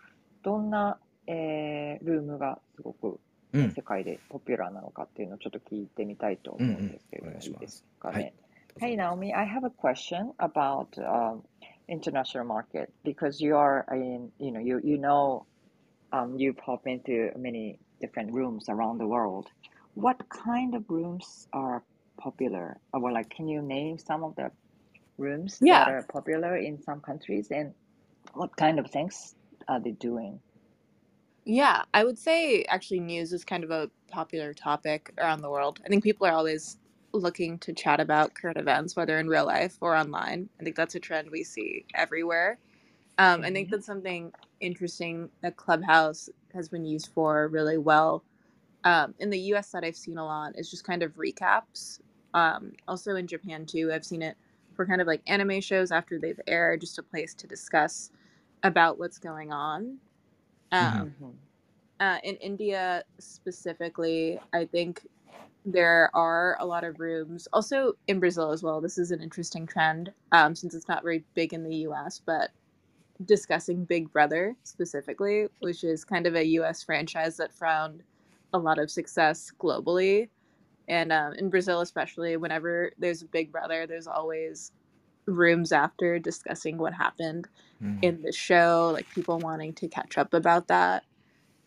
[0.44, 0.98] どんな、
[1.28, 3.20] えールームがすごく
[3.54, 3.72] うん。
[3.74, 7.44] 世、界でポピュラーなのかっていうのをちょっと聞いてみたいと思うんですけれども、うんうん。
[7.44, 8.24] いいですかはい。
[8.24, 8.34] ね。
[8.80, 11.42] Hey Naomi, I have a question about um,
[11.92, 15.48] international market because you are in, you know, you you know,
[16.14, 19.48] um, you pop into many different rooms around the world.
[19.96, 21.86] What kind of rooms are
[22.20, 22.80] popular?
[22.94, 24.52] Or like, can you name some of the
[25.18, 25.86] rooms Yeah.
[25.86, 27.76] that are popular in some countries, and
[28.34, 29.36] what kind of things
[29.68, 30.42] are they doing?
[31.46, 35.82] Yeah, I would say actually news is kind of a popular topic around the world.
[35.86, 36.78] I think people are always
[37.14, 40.50] looking to chat about current events, whether in real life or online.
[40.60, 42.60] I think that's a trend we see everywhere.
[43.20, 43.72] Um, I think Mhm.
[43.72, 48.24] that's something interesting that Clubhouse has been used for really well.
[48.86, 52.02] Um, in the US, that I've seen a lot is just kind of recaps.
[52.34, 54.38] Um, also in Japan too, I've seen it
[54.76, 58.12] for kind of like anime shows after they've aired, just a place to discuss
[58.64, 60.00] about what's going on.
[60.72, 61.38] Um, Mhm.
[62.00, 65.08] uh, in India specifically, I think
[65.66, 67.48] there are a lot of rooms.
[67.54, 68.82] Also in Brazil as well.
[68.82, 72.52] This is an interesting trend um, since it's not very big in the U.S., but
[73.26, 78.04] discussing Big Brother specifically, which is kind of a US franchise that found
[78.54, 80.30] a lot of success globally.
[80.88, 84.72] And um, in Brazil, especially, whenever there's a Big Brother, there's always
[85.28, 87.48] rooms after discussing what happened
[87.84, 88.00] Mm.
[88.04, 91.04] in the show, like people wanting to catch up about that.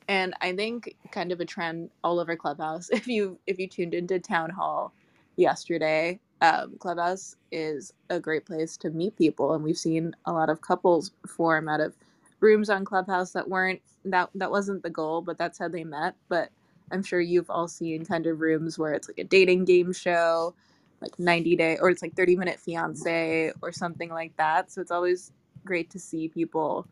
[0.08, 2.90] And I think kind of a trend all over Clubhouse.
[2.92, 4.92] If you if you tuned into Town Hall
[5.36, 10.50] yesterday, um, Clubhouse is a great place to meet people, and we've seen a lot
[10.50, 11.96] of couples form out of
[12.40, 16.14] rooms on Clubhouse that weren't that that wasn't the goal, but that's how they met.
[16.28, 16.50] But
[16.92, 20.54] I'm sure you've all seen kind of rooms where it's like a dating game show,
[21.00, 24.70] like 90 day, or it's like 30 minute fiance or something like that.
[24.70, 25.32] So it's always
[25.64, 26.86] great to see people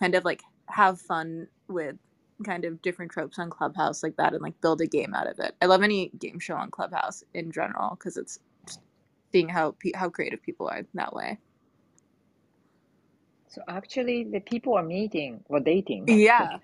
[0.00, 1.96] kind of like have fun with
[2.44, 5.38] kind of different tropes on Clubhouse like that and like build a game out of
[5.40, 5.56] it.
[5.62, 8.40] I love any game show on Clubhouse in general because it's
[9.32, 11.38] seeing how how creative people are that way.
[13.50, 16.58] So actually, the people are meeting or dating Yeah.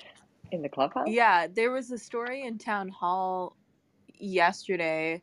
[0.52, 1.14] in the clubhouse.
[1.14, 3.56] Yeah, there was a story in town hall
[4.18, 5.22] yesterday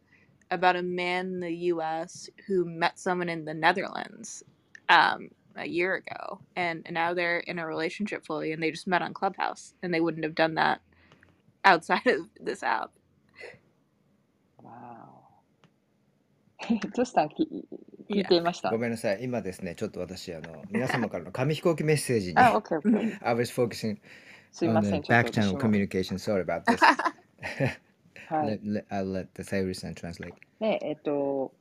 [0.52, 4.44] about a man in the US who met someone in the Netherlands
[4.90, 8.88] um, a year ago and, and now they're in a relationship fully and they just
[8.88, 10.82] met on Clubhouse and they wouldn't have done that
[11.66, 12.92] outside of this app.
[14.64, 15.18] Wow.
[16.96, 17.48] どうした聞
[18.10, 18.72] 聞いていました。
[18.72, 19.24] ごめんなさい。
[19.24, 22.38] 今ですね、ちょっと私、あの皆様からの紙飛行機メッセージに。
[22.38, 23.18] あ、OK, OK.
[23.22, 24.00] I was focusing
[24.62, 26.18] on the back channel communication.
[26.18, 26.80] Sorry about this.
[28.30, 28.60] はい。
[28.60, 30.34] Let, let, I'll let the Sayuri-san translate.
[30.60, 31.54] ねえ、えっと。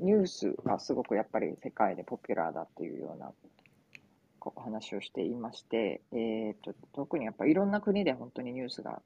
[0.00, 3.32] ニュースがすごくやっぱり世界でポピュラーだっていうような
[4.38, 9.02] こう話をしていまして、えっと、特にやっぱいろんな国で本当にニュースが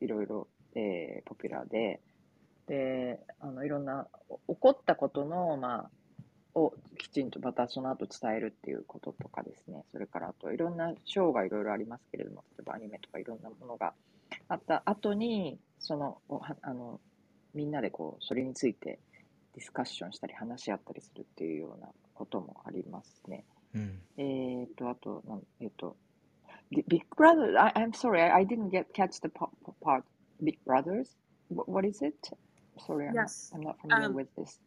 [0.00, 2.00] いろいろ、えーポピュラーで、
[2.68, 4.06] で、あの、いろんな
[4.46, 5.90] 起こったことの、まあ、
[6.54, 13.94] をきちんとまたその後伝えるっていうこととかですね、それからあといろんなショーがいろいろありますけれども、例えばアニメとかいろんなものが
[14.48, 16.18] あった後に、その、
[16.62, 17.00] あの、
[17.54, 18.98] みんなでこう、それについて
[19.57, 23.45] ディスカッションしたり話し合ったりするっていうようなこともありますね。
[23.75, 24.01] うん。
[24.17, 25.95] えーと、あと、なんえっと、
[26.71, 30.03] Bi- Big Brother, I, I'm sorry, I, I didn't get catch the po- po- part.
[30.43, 31.15] Big Brothers?
[31.49, 32.15] What, what is it?
[32.87, 33.51] Sorry, I'm not, Yes.
[33.53, 34.59] I'm not familiar Um, with this.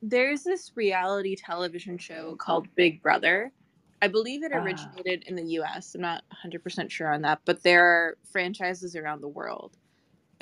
[0.00, 3.50] There's this reality television show called Big Brother.
[4.00, 4.58] I believe it Ah.
[4.62, 5.96] originated in the US.
[5.96, 9.76] I'm not 100% sure on that, but there are franchises around the world.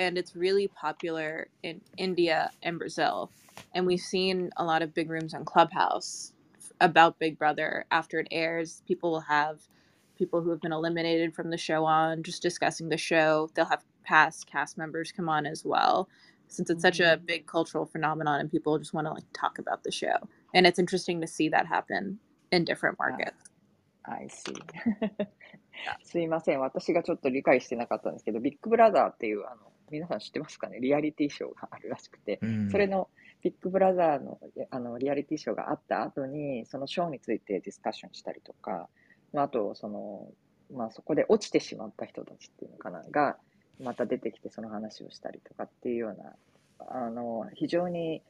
[0.01, 3.31] And it's really popular in India and Brazil.
[3.75, 6.33] And we've seen a lot of big rooms on Clubhouse
[6.81, 7.87] about Big Brother.
[7.91, 9.61] After it airs, people will have
[10.19, 13.51] people who have been eliminated from the show on, just discussing the show.
[13.55, 16.09] They'll have past cast members come on as well
[16.49, 17.27] since it's such a Mhm.
[17.27, 20.17] big cultural phenomenon and people just want to like talk about the show
[20.55, 22.19] and it's interesting to see that happen
[22.53, 23.33] in different markets
[24.07, 24.55] I see.
[26.05, 26.61] すいません。
[26.61, 30.80] 私がちょっと理解してなかったんですけど、ビッグブラザーっていう、あの、 皆さん知ってますかね？
[30.80, 32.72] リアリティショーがあるらしくて、うん。
[32.72, 33.10] それの
[33.44, 34.40] ビッグブラザーの
[34.70, 38.88] あのリアリティショーがあった後に、そのショーについてディスカッションしたりとか、
[39.34, 40.28] まあ、あと、その、
[40.74, 43.38] まあ、そこで落ちてしまった人たちっていうのかな、が、
[43.80, 46.36] また出てきてその話をしたりとかっていうような、
[46.80, 48.22] あの、非常に、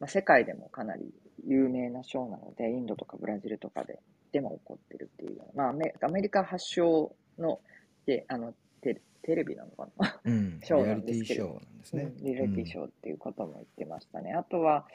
[0.00, 1.12] まあ、世界でもかなり
[1.46, 4.00] 有名なショーなので、インドとかブラジルとかで、
[4.32, 7.60] でも起こってるっていうまあアメ、アメリカ発祥の、
[8.04, 8.52] で、あの、
[8.94, 10.20] テテレビなのかな？
[10.24, 10.60] うん。
[10.62, 12.12] ショーリアリなんですけどティショーなんですね。
[12.22, 14.32] リアリティショーっていうことも言ってましたね。
[14.32, 14.86] あとは、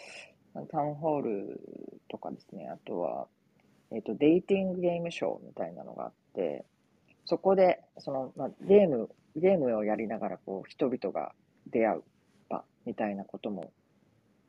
[0.71, 1.61] タウンホール
[2.09, 3.27] とかですね、あとは、
[3.91, 6.65] えっ、と、デイティングゲームショーみたいなのがあって、
[7.25, 11.33] そこで、その、まあ、ゲーム、ゲームをやりながら、こう、人々が
[11.69, 12.03] 出会う
[12.49, 13.71] 場みたいなことも、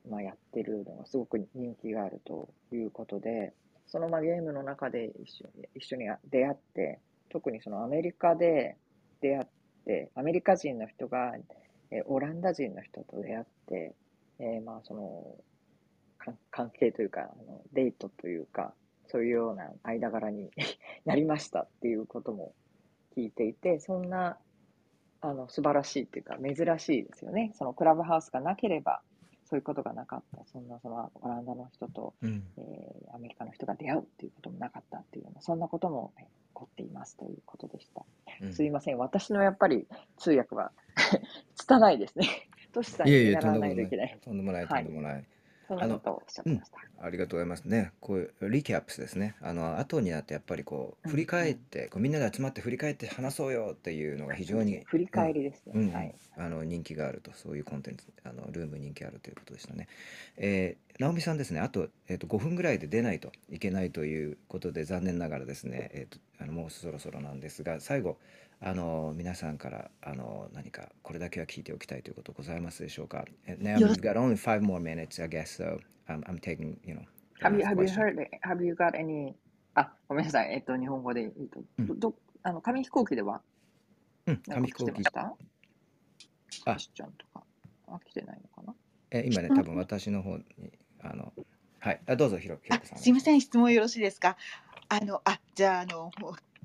[0.08, 3.52] まあ、やってるのがすごく人気があるということで、
[3.86, 8.76] そのまあゲームの中で一緒に一緒に出会って、特にそのアメリカで
[9.22, 9.46] 出会っ
[9.86, 11.34] て、アメリカ人の人が、
[11.90, 13.94] えオランダ人の人と出会って、
[14.38, 15.36] えーまあその
[16.50, 18.74] 関係というかあの、デートというか、
[19.08, 20.50] そういうような間柄に
[21.04, 22.54] なりましたっていうことも
[23.16, 24.38] 聞いていて、そんな
[25.20, 27.52] あの素晴らしいっていうか、珍しいですよね。
[27.54, 29.02] そのクラブハウスがなければ、
[29.52, 30.42] そういうことがなかった。
[30.50, 32.42] そんなそのオランダの人と、うん。
[32.56, 38.04] えーアメリカの人が出会うっていうこともなかったっていうような、そんなことも、えー起こっていますということでした。
[38.40, 38.98] うんすいません。
[38.98, 39.86] 私のやっぱり
[40.16, 40.72] 通訳は
[41.56, 42.26] 拙いですね。
[42.72, 44.18] トシさんに見習わとんでもないといけない。。
[44.22, 45.24] とんでもない、とはいんでもない。
[45.68, 46.78] そんなことをおっしゃってました。
[47.04, 47.92] ありがとうございますね。
[48.00, 49.36] こういうリキャップスですね。
[49.40, 55.72] あの後になってやっぱりこううん振り返って、こうみんなで集まって振り返って話そうよっていうのが非常に振り返りですね。
[55.74, 56.14] うんうんはい。
[56.36, 59.88] あの人気があるとそういうコンテンツあのルーム人気あるということでしたね。
[60.36, 68.18] えー直美さんですね、あと、えっと、5分ぐらいで出ないといけないということで、残念ながらですね、えっと、あのもうそろそろなんですが、最後、
[68.64, 77.02] あの皆さんからあの何かこれだけは聞いておきたいということございますでしょうか？Now we've got only five more minutes, I guess, so I'm, I'm taking, you know,
[77.42, 79.34] Have you, have you heard, have you got any,
[79.74, 81.24] あ、ごめんなさい、えっと、日本語で。
[81.24, 81.60] いいと。
[81.80, 83.40] ど、どあの、紙飛行機では？
[84.26, 85.02] うん、紙飛行機。
[86.64, 87.42] あ、しちゃんとか。
[87.88, 88.74] あ、来てないのかな？
[89.10, 90.44] え、今ね、多分私の方に、
[91.02, 91.32] あの、
[91.80, 92.98] はい、あどうぞ、ひろ、ひろさん。
[92.98, 94.36] すみません、質問よろしいですか？
[94.88, 96.12] あの、あ、じゃあ、あの、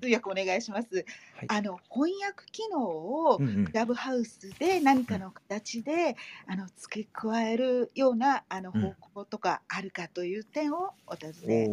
[0.01, 0.87] 通訳お願いします。
[0.95, 1.05] はい、
[1.47, 6.15] あの翻訳機能をクラブハウスで何かの形で、
[6.47, 11.67] うん、あの付け加えるようなあの方向とかあるかという点をお尋ね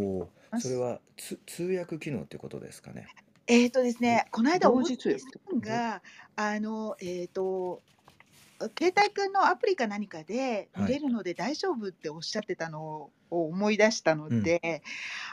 [0.51, 0.69] ます。
[0.69, 3.07] それはつ通訳機能ということですかね。
[3.47, 5.11] えっ、ー、とですね、この間、おじさ
[5.55, 6.03] んが、
[6.35, 7.83] あの、えっ、ー、と、
[8.79, 14.83] 携帯くんのアプリか何かで見れるので大丈夫っておっしゃってたのを思い出したので、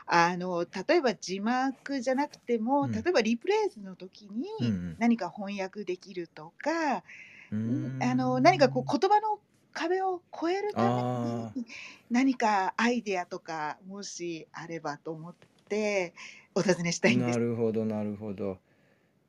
[0.08, 7.04] あの例えば字幕じゃなくても、例えばリプレイズの時に何か翻訳できるとか、あ
[7.52, 9.40] の何かこう言葉の
[9.74, 11.66] 壁を越えるために
[12.10, 15.34] 何かアイデアとかもしあればと思っ
[15.70, 16.14] て
[16.56, 17.40] お尋ねしたいんです。
[17.40, 18.58] なるほどなるほど。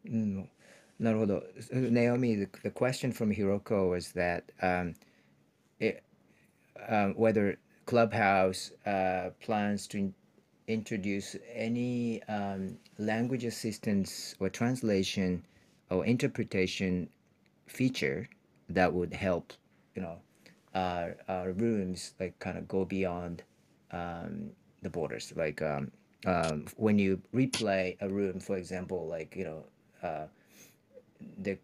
[0.06, 0.48] うん
[1.02, 1.44] Naruhodo.
[1.72, 4.94] Naomi, the, the question from Hiroko was that um,
[5.80, 6.02] it,
[6.88, 10.14] um, whether Clubhouse uh, plans to in-
[10.68, 15.44] introduce any um, language assistance or translation
[15.90, 17.08] or interpretation
[17.68, 18.28] feature
[18.70, 19.52] that would help,
[19.96, 20.18] you know,
[20.74, 23.42] our, our rooms like kind of go beyond
[23.92, 24.50] um,
[24.82, 25.32] the borders.
[25.36, 25.62] Like
[26.76, 29.64] when you replay a room, for example, like you know.
[30.02, 30.26] Uh,
[31.38, 31.58] there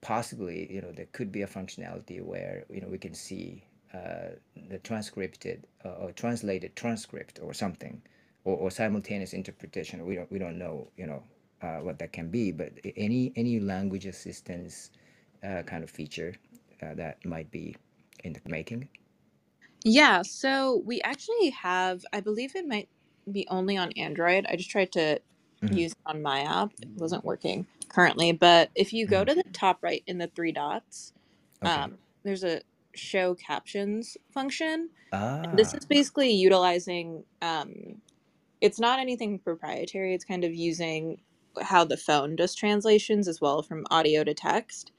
[0.00, 4.30] possibly you know there could be a functionality where you know we can see uh,
[4.70, 8.02] the transcripted uh, or translated transcript or something
[8.44, 10.04] or, or simultaneous interpretation.
[10.06, 11.24] We don't we don't know you know
[11.62, 14.90] uh, what that can be but any any language assistance
[15.44, 16.34] uh, kind of feature
[16.82, 17.76] uh, that might be
[18.24, 18.88] in the making.
[19.84, 22.88] Yeah so we actually have i believe it might
[23.32, 24.46] be only on android.
[24.48, 25.20] I just tried to
[25.62, 25.76] mm-hmm.
[25.76, 29.38] use on my app it wasn't working currently, but if you go mm-hmm.
[29.38, 31.12] to the top right in the three dots,
[31.62, 31.72] Okay.
[31.72, 32.60] um, there's a
[32.94, 34.90] show captions function.
[35.54, 35.88] This is ah.
[35.88, 38.00] basically utilizing, um,
[38.60, 40.14] it's not anything proprietary.
[40.14, 41.20] It's kind of using
[41.62, 44.92] how the phone does translations as well from audio to text.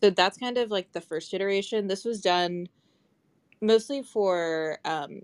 [0.00, 1.86] So that's kind of like the first iteration.
[1.86, 2.68] This was done
[3.60, 5.22] mostly for um,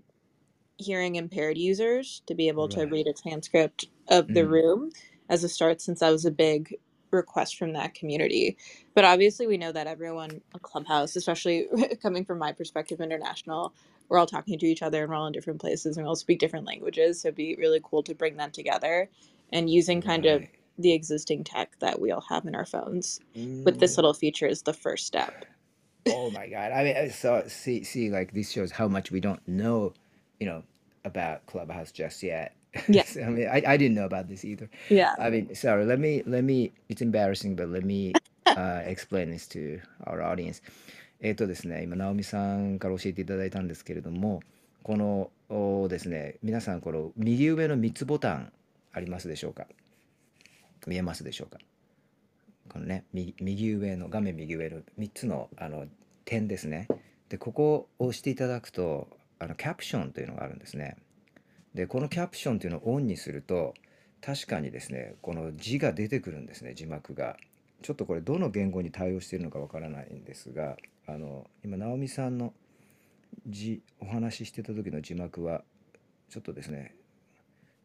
[0.79, 4.49] hearing impaired users to be able to read a transcript of the Mm.
[4.49, 4.91] room
[5.29, 6.77] as a start, since that was a big
[7.11, 8.57] request from that community.
[8.95, 11.67] But obviously, we know that everyone, a clubhouse, especially
[12.03, 13.73] coming from my perspective, international,
[14.09, 16.17] we're all talking to each other and we're all in different places and we all
[16.17, 17.21] speak different languages.
[17.21, 19.09] So it'd be really cool to bring that together
[19.53, 20.45] and using kind of
[20.79, 23.21] the existing tech that we all have in our phones
[23.65, 23.97] with this mm.
[23.97, 25.45] little feature is the first step.
[26.09, 26.71] oh my god!
[26.73, 29.93] I mean, so see, see, like this shows how much we don't know,
[30.39, 30.63] you know,
[31.05, 32.55] about Clubhouse just yet.
[32.87, 33.03] Yeah.
[33.03, 34.69] So, I mean, I, I didn't know about this either.
[34.89, 35.15] Yeah.
[35.19, 35.85] I mean, sorry.
[35.85, 36.71] Let me let me.
[36.87, 38.13] It's embarrassing, but let me
[38.45, 40.61] uh, explain this to our audience.
[41.21, 44.41] えっとですね、今直美さんから教えていただいたんですけれども、
[44.83, 48.53] このおですね、皆さんこの右上の3つボタン
[48.93, 49.65] ありますでしょうか。
[50.87, 51.59] 見えますでしょうか。
[52.69, 55.87] このね、右右上の画面右上の3つのあの
[56.23, 56.87] 点ですね。
[57.29, 59.09] で、ここを押していただくと、
[59.39, 60.97] あのキャプションというのがあるんですね。
[61.73, 63.73] でこのキャプションっていうのをオンにすると
[64.21, 67.37] 確かにですねこの字が出てくるんですね字幕が。
[67.81, 70.75] ちょっとこれどの言語に対応しているのかわからないんですが
[71.07, 72.53] あの今直美さんの
[73.47, 75.63] 字お話ししてた時の字幕は
[76.29, 76.93] ちょっとですね、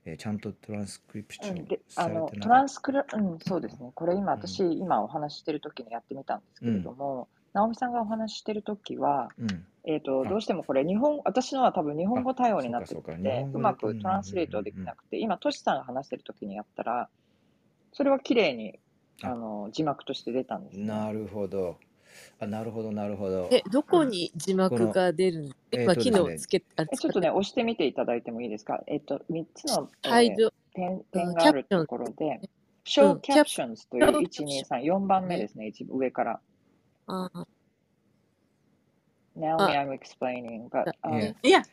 [0.04, 3.92] えー、ちゃんとトランスクリプションされてなかった、うん、トランスクリうんそうですね。
[3.94, 17.08] これ今私、うん、今お話ししてる時にやってみたんですけれども、うん、直美さんがお話ししてる時は、うんえっ、と、どうしてもこれ、日本、私のは多分日本語対応になってて、うまくトランスレートできなくて、今、トシさんが話してる時にやったら、
[17.92, 18.78] それは綺麗に
[19.22, 19.34] あ。
[19.34, 21.78] の字幕として出たんです、ね、なるほど。
[22.38, 23.48] あ、なるほど、なるほど。
[23.50, 28.82] え、どこに字幕が出るの、今、えー、機能つけ、あちょっとね、押してみていただいてもいいですか？
[28.86, 32.40] えっ、と、3つの、えー、点点があるところで、
[32.84, 36.40] Show Captions という1、2、3、4番目ですね、一部上から。
[37.06, 37.46] あ
[39.36, 41.32] Now uh, I'm explaining, but um, Yeah.
[41.42, 41.64] yeah.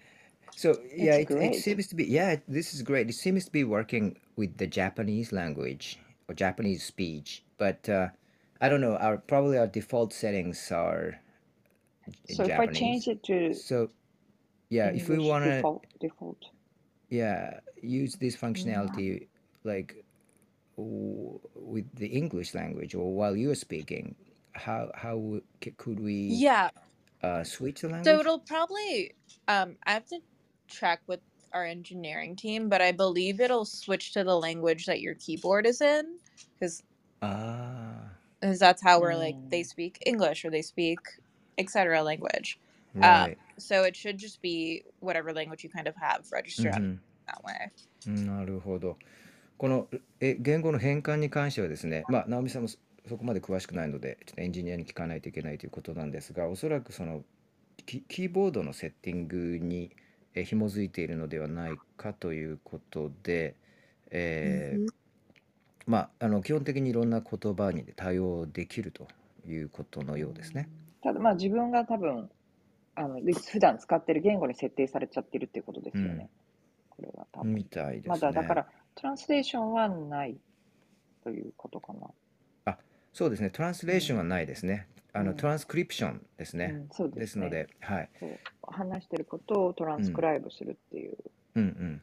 [0.56, 3.10] So yeah, it, it seems to be yeah, this is great.
[3.10, 6.00] It seems to be working with the Japanese language
[6.30, 8.10] or Japanese speech, but uh,
[8.62, 8.98] I don't know.
[8.98, 11.20] Our probably our default settings are
[12.28, 13.90] So if I change it to So
[14.70, 16.46] yeah, if we want to, default, default.
[17.10, 19.28] yeah, use this functionality
[19.64, 20.06] like
[20.78, 24.16] w- with the English language or while you're speaking,
[24.54, 26.70] how how w- c- could we Yeah.
[27.23, 28.21] uh, switch the So language?
[28.21, 29.13] it'll probably
[29.49, 30.21] um I have to
[30.69, 31.21] check with
[31.53, 35.81] our engineering team, but I believe it'll switch to the language that your keyboard is
[35.81, 36.19] in
[36.55, 36.83] because
[37.23, 39.65] Ah, that's how we're like they Mm.
[39.65, 41.01] speak English or they speak
[41.59, 42.03] etc.
[42.03, 42.61] language.
[42.95, 43.39] right.
[43.59, 47.01] So it should just be whatever language you kind of have registered Mhm.
[47.29, 47.73] that way.
[48.07, 48.99] なるほど。
[49.59, 49.89] この
[50.21, 52.69] え言語の変換に関してはですね、まあ、直美さんも
[53.04, 57.24] そそこまで詳しくないので、ちょっとエンジニアに聞かないといけないということなんですが、おそらくその
[57.86, 59.92] キキーボードのセッティングに
[60.34, 63.56] え紐づいているのではないかということで、
[64.10, 64.90] えー Mhm.
[65.88, 69.08] まあ、あの基本的にいろんな言葉に対応できると
[69.48, 70.70] いうことのようですね。
[71.02, 72.30] ただまあ自分が多分
[72.96, 76.30] あので普段使ってる言語に設定されちゃってるっていうことですよね。
[76.90, 77.56] これは多分。
[77.56, 78.10] みたいですね。
[78.10, 80.38] まだだからトランスレーションはない
[81.24, 82.08] ということかな。
[83.14, 84.88] そうですね、トランスレーションはないですね。
[85.14, 86.72] あのうんトランスクリプションですね。
[86.74, 87.46] うん、そうでですすね。
[87.46, 88.10] ので、はい。
[88.20, 91.18] そう話してることをトランスクライブするっていう。
[91.56, 92.02] うんうん。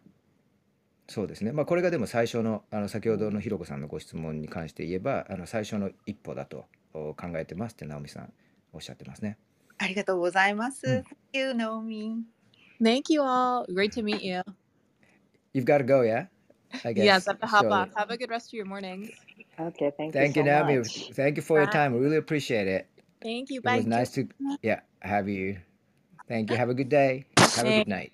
[1.08, 1.52] そうですね。
[1.52, 8.32] まあこれがでも最初のあの先ほどのひろこさんのご質問に関して言えば、あの最初の一歩だとお考えてますって直美さん
[8.74, 9.38] おっしゃってますね。
[9.78, 10.86] ありがとうございます。
[10.86, 12.22] うん Thank you, Naomi.
[12.82, 13.64] Thank you all.
[13.72, 14.42] Great to meet you.
[15.54, 16.26] You've got to go, yeah?
[16.84, 17.04] I guess.
[17.04, 17.88] Yes, I have to hop So, off.
[17.94, 19.10] Have a good rest of your morning.
[19.60, 20.78] Okay, thank you Thank you, so Naomi.
[20.78, 21.10] much.
[21.14, 21.92] Thank you for your time.
[21.94, 22.86] We really appreciate it.
[23.22, 23.58] Thank you.
[23.58, 23.76] It Bye.
[23.78, 24.28] was nice to
[24.62, 25.58] yeah, have you.
[26.28, 26.56] Thank you.
[26.56, 27.26] Have a good day.
[27.38, 28.12] Have a good night.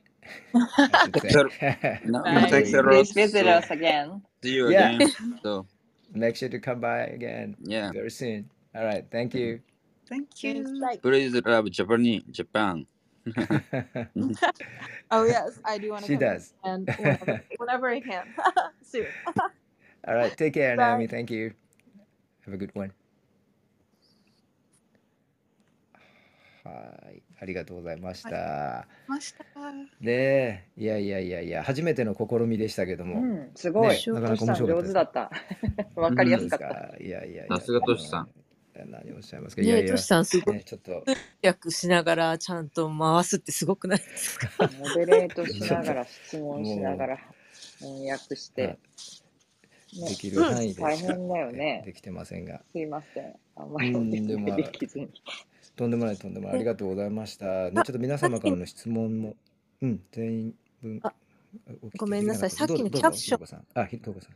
[0.54, 2.00] I should say.
[2.04, 2.70] No, thanks.
[2.70, 4.22] Please visit So, us again.
[4.42, 4.96] see you Yeah.
[4.96, 5.12] again.
[5.42, 5.66] So,
[6.14, 7.90] Make sure to come by again yeah.
[7.90, 8.48] very soon.
[8.74, 9.04] All right.
[9.10, 9.60] Thank you.
[10.08, 10.64] Thank you.
[11.02, 12.86] Please love Japanese, Japan.
[15.10, 16.12] Oh yes, I do want to.
[16.12, 16.52] She does.
[16.62, 18.26] And whenever, whenever I can.
[18.82, 19.06] Soon.
[20.06, 20.36] All right.
[20.36, 20.90] Take care, Bye.
[20.96, 21.06] Naomi.
[21.08, 21.54] Thank you.
[22.46, 22.92] Have a good one.
[26.64, 27.22] はい。
[27.40, 28.86] ありがとうございました。
[29.06, 29.44] ました。
[30.00, 33.20] ねえ、いやいやいやいや、初めての試みでしたけども。
[33.20, 33.88] うん、すごい。
[33.88, 35.30] ねなかなか面白かった上手だった。
[36.00, 36.68] わかりやすすかった。
[36.74, 36.94] か。
[37.00, 37.56] いやいやいや。
[37.56, 38.28] さすがトシさん。
[38.86, 39.62] 何をおっしゃいますか。
[39.62, 40.06] いやいね、やトシ。
[40.06, 41.04] さんすごいね、ちょっと。
[41.42, 44.48] 訳しながらちゃんと回すってすごくないですか？
[44.78, 47.18] モデレートしながら、質問しながら、
[47.78, 48.78] 翻訳して。
[50.00, 51.82] ねできる範囲で大しか変だよね。
[51.84, 52.62] できてませんが。
[52.72, 53.34] すいません。
[53.56, 53.92] あんまり
[54.26, 55.08] でもできずに。
[55.76, 56.56] とんでもないとんでもない。
[56.56, 57.70] ありがとうございました。
[57.70, 59.36] ね、ちょっと皆様からの質問も、
[59.82, 61.02] うん、全員分。
[61.96, 64.34] ごめんなさいさっきのキャプションあ、ひろこさん。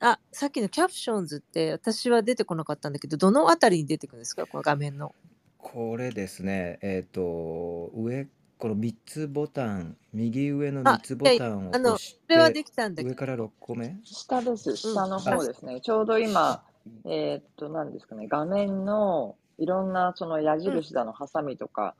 [0.00, 4.46] あ、さっきのキャプションズって私は出てこなかったんだけど、どのあたりに出てくるんですか？
[4.46, 5.14] この画面の。
[5.56, 8.26] これですね、えっ、と、上、
[8.58, 14.76] この3つボタン、右上の3つボタンをあの押しそれはて、できたんだけど、上から6個目下です。
[14.76, 15.80] 下の方ですね。
[15.80, 16.62] ちょうど今、
[17.04, 21.94] えーっと、何ですかね、画面のいろんなその矢印だの、ハサミとか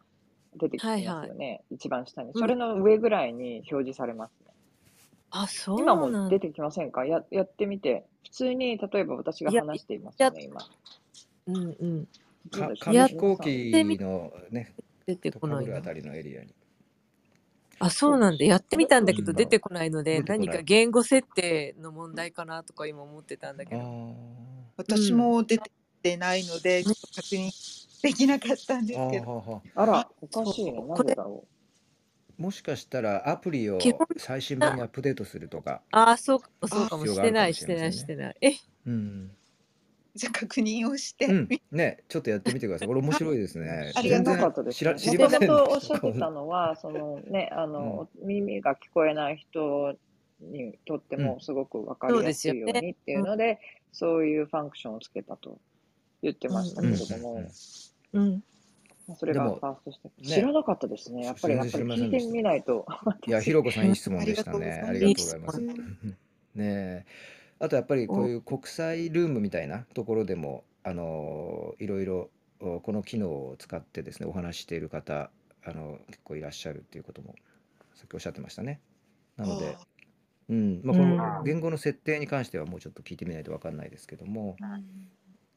[0.56, 1.62] 出てきてますよね。
[1.70, 2.30] 一番下に。
[2.30, 4.52] うんそれの上ぐらいに表示されますね。
[5.30, 6.38] あ、そう今なんだも出。
[6.38, 7.04] てきませんか？
[7.04, 8.04] ややってみて。
[8.22, 10.60] 普通に、例えば私が話していますよね、今。
[11.46, 12.08] うんうん。
[12.50, 14.74] 紙飛行機のね、
[15.06, 15.82] 出てとこないなあ。
[15.82, 16.54] たりのエリアに。
[17.78, 18.44] あ、そうなんだ。
[18.44, 23.84] やってみたんだけうんど出てこないので、何か言語設定の問題かなとか今思ってたんだけあど。
[23.84, 24.14] ー
[24.76, 25.58] 私も出
[26.02, 27.50] てないので、ちょっと確認
[28.02, 29.62] できなかったんですあけど。
[29.74, 30.72] あら、おかしいね。
[30.72, 33.78] なこれぜだろーもしかしたらアプリを
[34.16, 35.82] 最新版にアップデートするとか。
[35.92, 37.06] あ、そうそうかも。
[37.06, 38.36] してない、ししてない、してない。
[38.40, 38.52] え、
[38.86, 39.30] うん。
[40.16, 41.26] じゃあ確認をして。
[41.26, 42.88] うん、ね、ちょっとやってみてください。
[42.88, 43.90] これ面白いですね。
[43.90, 43.92] う。
[43.92, 49.96] 知らありがとうなかったです、知りませんでもとおっしゃしたってたのは、 そのね、あの、耳が聞こえない人
[50.40, 53.58] にとってもすごくわかりやすいようにっていうので、
[53.92, 55.58] そういうファンクションをつけたと
[56.22, 57.44] 言ってましたけれども、
[58.12, 58.44] うん
[59.18, 60.22] それがでもファーストステップ。
[60.22, 61.24] ね知らなかったですね。
[61.24, 62.86] やっぱり、やっぱり聞いてみないと。
[63.26, 64.80] いや、ひろこさんいい質問でしたね。
[64.82, 65.74] あありりがとうございま。
[65.74, 65.84] す
[66.54, 67.04] ねえ
[67.58, 72.30] あとやっぱりこういう国際ルームみたいなところでも、あのいろいろ
[72.60, 75.30] おこの機能を使ってですね、お話ししている方、
[75.64, 77.34] あの結構いらっしゃるっていうことも
[77.94, 78.80] さっきおっしゃってましたね。
[79.36, 79.76] なので、
[80.48, 84.56] うん、まあ、この言語の設定に関してはもうちょっと聞いてみないとわかんないですけども、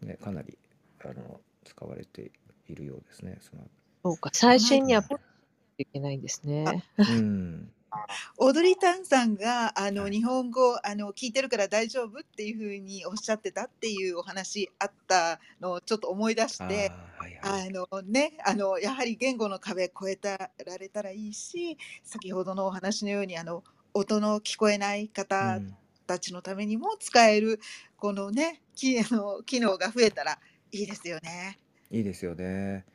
[0.01, 0.57] ね、かなり
[1.03, 2.31] あの使われて
[2.67, 3.37] いるようですね。
[3.41, 3.63] その。
[4.03, 4.95] そうか、最新に
[5.77, 6.83] いけないんですね。
[6.97, 7.71] うん、
[8.37, 16.91] 踊りたんさんがあの日本語あの聞いてるから大丈夫っていうふうにおっしゃってたっていうお話あったのをちょっと思い出して。
[17.41, 25.59] あのね、あのやはり言語の壁越えたられたらいいし先ほどのお話のようにあの音の聞こえない方
[26.05, 27.59] たちのためにも使える、
[27.97, 30.39] このねき あの機能が増えたら
[30.71, 31.59] いいですよね。
[31.91, 32.85] いいですよね。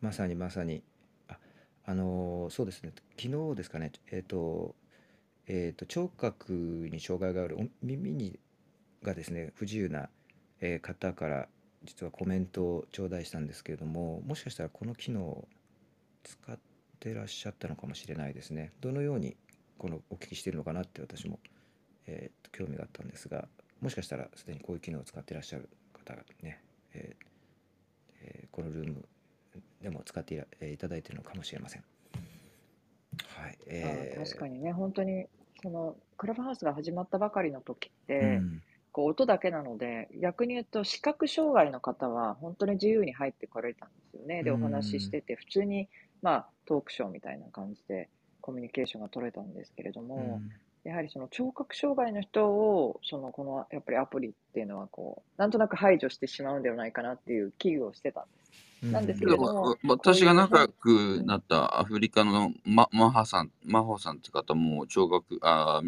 [0.00, 0.82] まさにまさに。
[1.92, 2.92] あ、のそうですね。
[3.20, 3.92] 昨日ですかね。
[4.10, 4.74] えっと、
[5.46, 8.38] えっと、聴覚に障害がある耳に
[9.02, 10.08] がですね、不自由な、
[10.60, 11.48] えー方から
[11.84, 15.48] 実はコメントを頂戴したんですけれども、もしかしたらこの機能を
[16.24, 16.58] 使っ
[16.98, 18.72] てらっしゃったのかもしれないですね。
[18.80, 19.36] どのように
[19.76, 21.40] このお聞きしてるのかなって私も、
[22.06, 23.48] えーと興味があったんですが、
[23.82, 26.62] もしかしたらすでにこういう機能を使ってらっしゃる方がね、
[26.94, 27.26] えー
[28.22, 29.04] えーこのルーム
[29.82, 31.84] でも使っていただいているのかもしれません。
[33.36, 33.58] はい。
[33.58, 35.26] あえ確かにね、本当に、
[35.62, 38.62] その、クラブハウスが始まったばかりの時っうて、ん。
[38.92, 44.42] こう音だけなので、逆に言うと視覚障害の方は本当に自由に入ってこられたんですよね。
[44.42, 45.10] うで、お話ししん。
[45.10, 45.88] てて、普通に、
[46.20, 48.10] まあ、トークショーみたいな感じで
[48.40, 50.50] コミュニケーションが取れたんですけれどうも、ん。
[50.84, 58.41] やはりその聴覚障害の人を、その、この、やっぱりアプリっていうのは、こう、なんとなく排除してしまうんではないかなっていう危惧をしてたんで
[58.90, 59.36] なんですけけど、ん。
[59.36, 65.82] れども、う私が仲良変、くなったアフリカのママハさん、マホさんって方も聴覚、あ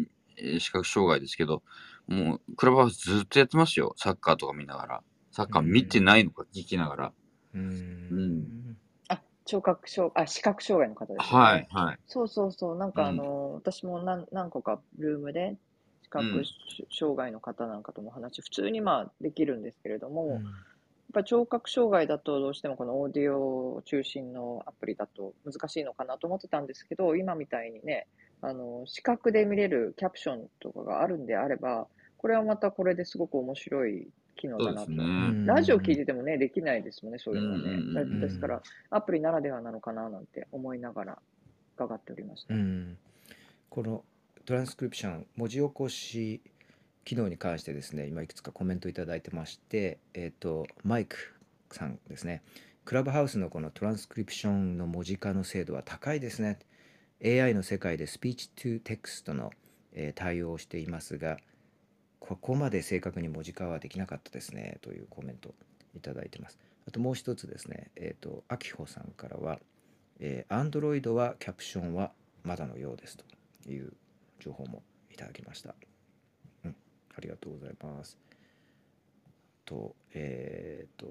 [0.59, 1.63] 視覚障害ですけど、
[2.07, 3.93] もうクラブハウスずっとやってますよ。
[3.97, 5.03] サッカーとか見ながら。
[5.31, 6.01] サッうカー見てん。
[6.01, 7.13] ないのか聞きながら。
[7.53, 7.57] う
[8.09, 8.51] うん。
[9.45, 11.47] 聴覚障、あ、視覚障害の方ですよね。
[11.47, 11.99] はい、はい。
[12.07, 13.13] そうそうそう、なんうかあん。
[13.13, 15.57] の、私も何、何個かルームで
[16.03, 16.49] 視う覚ん。
[16.91, 20.65] 障害の方なんかとも話、普通にまあできるんですけれどうも、やっん。
[21.15, 28.07] ぱ聴覚障害だとどうしてもこのオーディオ中心のアプリだと難しいのかなと思ってたんですけど、今みたいにね、
[28.41, 31.87] あの、視覚で見れるキャプションとかがあるんであれば、
[32.17, 34.91] これはまたこれですごく面白い機能だなと。
[34.91, 35.45] ね。
[35.45, 38.19] ラジオ聞いててもね、できないですもんね、そううん、いうのはね。
[38.19, 41.19] ですから、アプリならではなのかななんて思いながら
[41.77, 42.53] 伺っておりました。
[42.53, 42.97] うん。
[43.69, 44.03] この
[44.45, 46.41] トランスクリプション、文字起こし
[47.05, 51.17] 機能に関してですね、今いくつかコメントいただいてまして、えっと、マイク
[51.71, 52.41] さんですね。
[52.83, 56.59] クラブハウスのこのトランスクリプションの文字化の精度は高いですね。
[57.23, 59.51] AI の世界でスピーチトゥテクストの、
[59.97, 61.37] え対応をしていますが、
[62.19, 65.53] ここまで正確に文字化はできなかったですねというコメント
[65.95, 66.57] いただいてます。
[66.87, 69.59] あともう一つですね、えっ、と、あきほさんからは、
[70.19, 72.11] えー、Android はキャプションは
[72.43, 73.93] まだのようですという
[74.39, 75.75] 情報もいただきました。
[77.15, 78.17] うん、ありがとうございます。
[79.65, 81.07] と、えっ、と、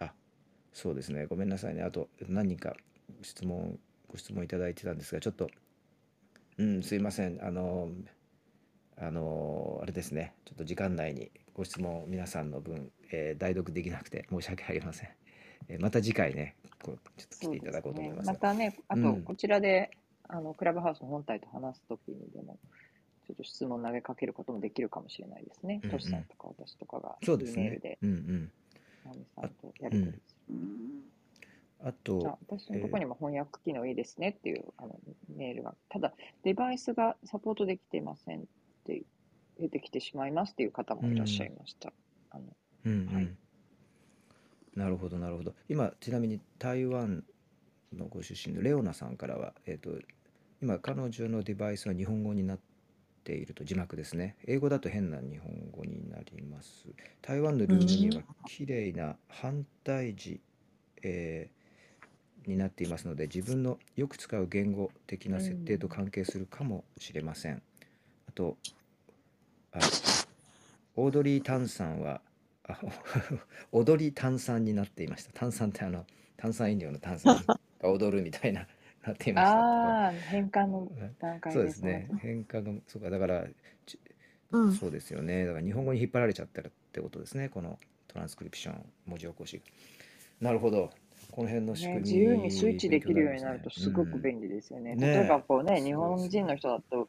[0.00, 0.12] あ、
[0.72, 1.82] そうですね、ごめんなさいね。
[1.82, 2.74] あと何人か
[3.22, 3.78] 質問、
[4.08, 5.50] ご質問いただいてたんですが、ちょっと、
[6.58, 7.38] うん、すいません。
[7.44, 7.90] あの、
[8.96, 15.10] あの、あれですね、ちょっと時間内にご質問皆さんの分、えー代読できなくて申し訳ありません。
[15.68, 17.82] えーまた次回ね、こうちょっと来ていただ。
[17.82, 18.32] こうと思いますが。
[18.32, 19.90] またね、あと、うん、こちらで、
[20.28, 22.58] あの、クラブハウスの本体と話すときにでも、
[23.30, 25.80] ちょっと質問投げかけることもできるかもしれないですね。
[25.84, 26.24] うん、うトシさんん。
[26.24, 27.62] とか私とかがそう E ですね。
[27.62, 28.50] メールで、うんうん。
[29.04, 29.98] さあ、んとやうん。
[29.98, 30.52] り取りする。
[31.82, 36.12] あと、あ、私のところえにも翻訳機能いいですねっていうあのメールが、ただ、
[36.42, 38.42] デバイスがサポートできていませんっ
[38.84, 39.02] て
[39.58, 41.92] 出てきてしまいますっていう方もいらっしゃいん、ました。
[42.30, 42.44] あの、
[42.84, 43.30] うんうはい。
[43.30, 43.38] ん。
[44.74, 45.54] なるほど、なるほど。
[45.68, 47.24] 今、ちなみに台湾
[47.92, 49.90] のご出身のレオナさんからは、えっと、
[50.62, 52.60] 今、彼女のデバイスは日本語になっ
[53.22, 54.36] ていると字幕ですね。
[54.46, 56.88] 英語だと変な日本語になります。
[57.22, 58.12] 台湾のうルームにん。
[58.12, 60.40] は綺麗な反対字、
[61.02, 61.60] えー
[62.46, 65.90] になっていますので、自分のよく使う言語的うな設定とん。
[65.90, 67.62] 関係するかもしれません。
[68.28, 68.56] あと、
[69.72, 69.92] あ、
[70.96, 72.20] オードリー・タンさんは、
[72.68, 72.78] あ、
[73.72, 75.32] 踊り炭酸になっていました。
[75.32, 76.06] 炭酸ってあの、
[76.36, 77.46] 炭酸飲料の炭酸
[77.80, 78.66] が踊るみたいな、
[79.04, 79.98] なっていましたとか。
[79.98, 82.08] ああ、変換のうん段階そうでですね。
[82.08, 82.10] ね。
[82.18, 83.44] 変化が、そうか、だから、
[83.86, 83.98] ち
[84.52, 84.80] うん。
[84.80, 85.46] そうですよね。
[85.46, 87.48] だから日本語に引っ張られちゃってるってことですね。
[87.48, 87.78] この
[88.08, 89.60] トランスクリプション、文字起こし。
[90.40, 90.90] なるほど。
[91.32, 94.20] この辺の仕ね、組自由にスイッみ、チ勉強にできるようになるとすごくん。
[94.20, 94.98] 便利ですよね。
[95.12, 96.56] 例えばねこうね、え、日そうですよ本人のね。
[96.56, 97.08] 人だと、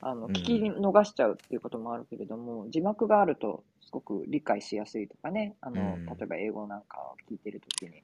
[0.00, 0.66] あの、う聞きん。
[0.70, 6.26] 逃しちゃうっていうこともあるけれども、字幕があるとすごく理解しやすいとかね、あうの、例えん。
[6.26, 8.02] ば英語なんかを聞いてるときに、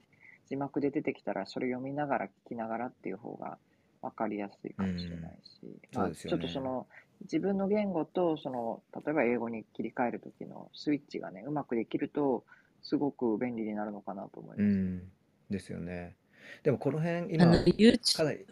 [0.49, 3.57] 字幕で出てきたらそれ読みながら聞きながらっていう方が
[4.01, 5.61] 分かりやすいかもしれないし、
[5.93, 6.87] まあ、ちょっとその
[7.21, 12.43] 自分の言語とその例えば英語に切り替える時のスイッチがねうまくできると
[12.81, 14.63] すごく便利になるのかなと思います。
[14.63, 15.03] うん、
[15.49, 16.15] ですよね。
[16.63, 18.45] でもこの辺今かなり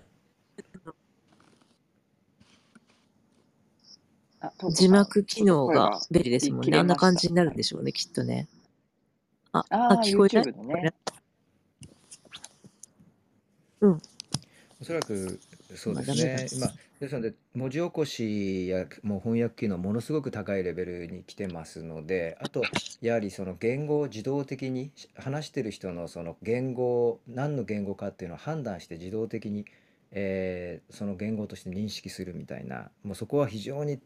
[4.71, 6.77] 字幕機能が便利ですもんね。
[6.77, 8.47] あんな感じになるんでしょうね、きっとね。
[9.51, 10.93] あ、あ聞こえない、ね、
[13.81, 14.01] うん。
[14.81, 15.39] おそらく
[15.75, 16.47] そうまあですね。
[16.53, 22.63] 今、ですので、文字起こしやもう翻訳機能、ものすごく高いレベルに来てますので、あと、
[23.01, 29.65] やはりその言語を自動的にし話してる人のその言語、何の言語かっていうのを判断して自動的に、
[30.11, 33.99] えーその言語として認識するみたいな、もうそこは非常に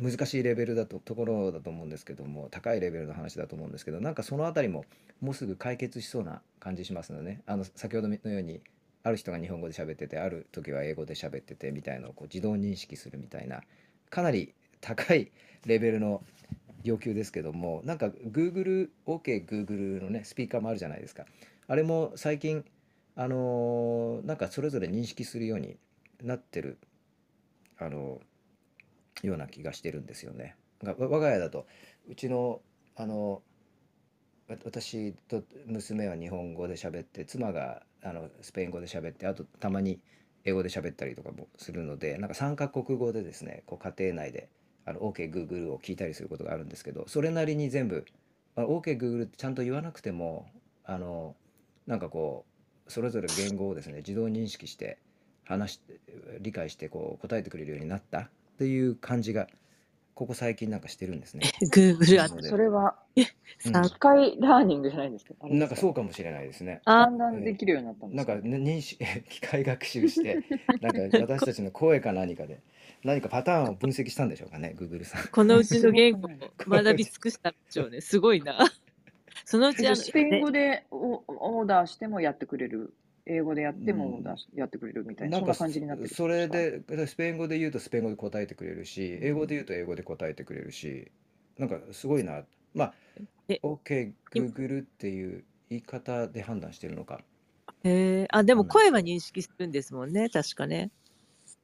[0.00, 4.84] 難しいレベルだと、ところだと思うんですけども、高いレベルの話だと思うんですけど、なんかそのあたりも
[5.20, 7.42] もうすぐ解決しそうな感じしますのでね。
[7.46, 8.60] あの、先ほどのように、
[9.04, 13.62] ある人が日本語で喋っててある時は英語で喋っててみたいのをこう自動認識するみたいな
[14.10, 15.30] かなり高い
[15.66, 16.22] レベルの
[16.84, 21.24] 要求ですけどもなんか Google OK Google のねスピーカーもあるじゃないですか。
[21.68, 22.64] あれも最近
[23.14, 25.76] あのーなんかそれぞれ認識するように
[26.22, 26.78] なってる
[27.78, 28.20] あの
[29.22, 30.56] ような気がしてるんですよね。
[30.82, 31.66] 我が家だと
[32.08, 32.60] うちの
[32.96, 33.40] あのわ
[34.64, 40.00] 私と娘は日本語で喋って妻があのスペイン語で喋ってあとたまに
[40.44, 44.48] 英語で喋ったりとかもするのでなんか3カ国語でですねこう家庭内で
[44.86, 48.04] OKGoogle を聞いたりすることがあるんですけどそれなりに全部
[48.56, 50.46] OKGoogle ってちゃんと言わなくても
[50.84, 51.36] あの
[51.86, 52.44] なんかこ
[52.86, 54.98] うそれぞれ言語をですね自動認識して
[55.44, 56.00] 話して
[56.40, 58.28] 理解してこう答えてくれるようになったっ
[58.58, 59.46] ていう感じが
[60.14, 61.50] ここ最近なんかしてるんですね。
[61.72, 63.24] Google あなのでそれはうん
[63.82, 65.34] 機械ラーニングじゃないですか？
[65.40, 66.80] あれなんかそうかもしれないですね。
[66.84, 68.32] あだんだんできるようになったんですか？
[68.34, 70.40] なんか、ね、認識 機械学習して
[70.80, 72.60] なんか私たちの声か何かで
[73.04, 75.28] 何かパターンを分析したんでしょうかね Google さん。
[75.28, 76.30] このうちの言語を
[76.68, 78.00] 学び尽くしたんでしょうね。
[78.00, 78.58] すごいな。
[79.44, 82.92] そのうちあの、ねスペイン語でオオーダーしてもやってくれる。
[83.26, 91.10] 英語でやってもオーダーしやってくれるみたいな、そんななんか感じになってるそれでスペイン語で言うとスペイン語で答えてくれるし英語で言うと英語で答えてくれるし
[91.58, 92.42] なんかすごいな。
[92.74, 92.94] まあ
[93.48, 97.20] え OK Google っていう言い方で判断してるのか。
[97.84, 100.90] へえあ、でもうん声は認識するんですもんね、確かね。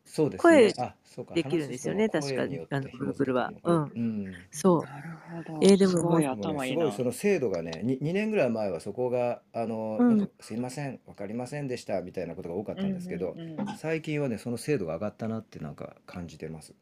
[0.08, 1.34] そうです声ねあそうか。
[1.34, 2.58] できるんですよね確かに。
[2.70, 3.52] あの Google は。
[3.62, 3.82] うん。
[3.82, 4.34] うん。
[4.50, 4.82] そう。
[4.82, 5.60] なるほど。
[5.62, 6.78] えーでもすごいもうね頭いいな。
[6.78, 10.08] すごいその精度がねに 2, 年ぐらい前はそこがあの、うん。
[10.18, 13.76] なんかすいませんわかりませんでしたみたいなことが多かったんですけど、うんうんうん。
[13.76, 16.72] 最近はねその精度が上がったなってなんか感じてます。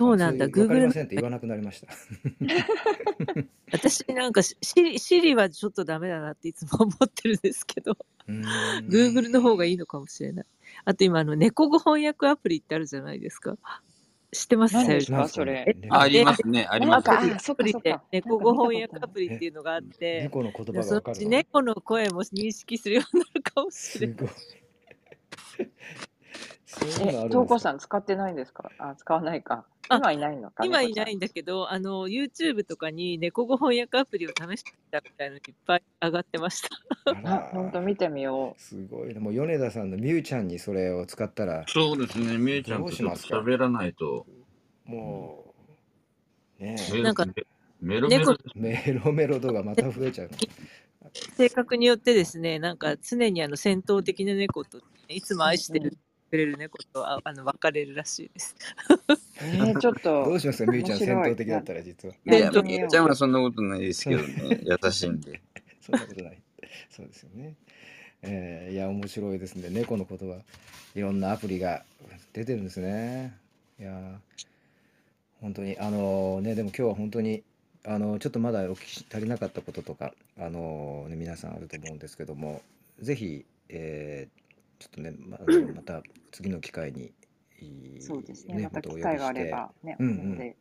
[0.00, 0.46] そうなんだ。
[0.46, 1.88] あそういうわかり Google ませんって言わなくなりました。
[3.72, 7.96] 私なんかシリ、シリはちょっとダメだなっていつも思ってるんですけど、
[8.28, 8.86] うーん。
[8.88, 10.46] Google の方がいいのかもしれない。
[10.84, 13.56] あと今、あの、猫語翻訳アプリってあるじゃないですか。
[14.32, 14.74] 知ってます？
[14.74, 14.88] 何？
[14.88, 15.76] ですかそれ。
[15.78, 17.10] ねありますね、あります。
[17.10, 24.16] アプリで猫語翻訳アプリっていうのがあって、猫の言葉がそのうち猫の声も認識するようになるかもしれない。
[27.00, 27.70] え、トウコですか？
[27.70, 28.70] さん使ってないんですか？
[28.78, 29.64] あ、使わないか。
[29.88, 30.64] あ今いないのか？
[30.64, 31.18] 今いないん。
[31.18, 36.68] だけど、あの、YouTube とかに猫語翻訳アプリを試してみたみたいなのいっぱい上がってました。
[37.24, 39.20] あ本当見てみよすごいね。
[39.20, 44.26] もう米田さんのミュウちゃんにそれを使ったらそうですね、みゆちゃんどうとちょっとしますか喋らないと。
[44.84, 45.54] も
[46.60, 46.76] うね。
[46.92, 47.26] メなんか
[47.80, 48.36] メロメロ。
[48.36, 50.30] ですメロメロ度がまた増えちゃう
[51.36, 55.98] 性格によってですね、なんか常にあの戦闘的な猫と、いつも愛してる
[56.32, 58.56] くれる猫とああの別れるらしいです。
[58.88, 59.12] う。
[59.44, 60.64] えー、ちょっどとうします？
[60.64, 65.42] かみゆちゃん戦闘的だったら実はいや、みゆちゃんはそんなことないですけどね、優しいんで。
[65.82, 66.38] そんなことない。
[66.90, 67.54] そうですよね。
[68.22, 69.68] えーいや面白いですね。
[69.70, 70.40] 猫の言葉
[70.94, 71.84] いろんなアプリが
[72.32, 73.36] 出てるんですね。
[73.78, 74.16] いやー
[75.42, 77.42] 本当にあのねでも今日は本当に
[77.84, 82.62] あのちょっとまだお聞きし足りなかったこととかあのね皆さんあると思うんですけども
[83.00, 84.41] ぜひ、えー
[84.82, 86.02] ちょっとねまあ のまた
[86.32, 87.12] 次の機会に
[88.00, 88.64] そうですね。
[88.64, 90.36] また機会があればね、うんうん。
[90.36, 90.56] で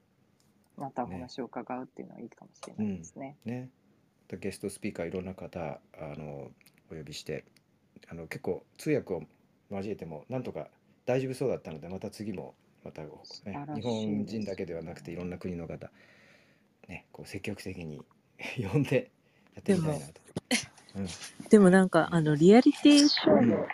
[0.78, 3.38] またお話を伺うっていうのはいいかもしれないですね。
[3.46, 3.70] ね、
[4.28, 5.80] でゲストスピーカーいろんな方あ
[6.16, 6.52] の
[6.92, 7.46] お呼びして
[8.08, 9.24] あの結構通訳を
[9.72, 10.68] 交えてもなんとか
[11.06, 12.54] 大丈夫そうだったのでまた次も
[12.84, 13.10] また、ね
[13.76, 15.92] 日本人だけではなくていろんな国の方、
[16.88, 18.02] ね、こう積極的に
[18.72, 19.12] 呼んで
[19.56, 20.14] やってみたいなと。
[20.96, 21.08] うん。
[21.50, 23.68] でもなんか、あの、リアリティショーの、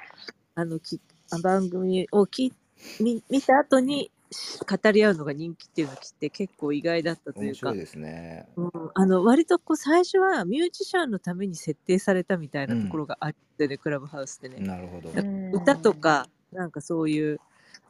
[0.57, 0.99] あの、き
[1.29, 2.51] あ番組をき
[2.99, 8.47] 見見た後にし語り合うのが人気っていうのを聞いて結構意外だったというか面白い、ですね。
[8.55, 14.57] うん、あの割とこう最初はミュージシャンのために設定されたみたいなところがあってね、クラブハウスでね。
[14.59, 15.11] なるほど。
[15.11, 17.39] うん歌とか、なんかそういう、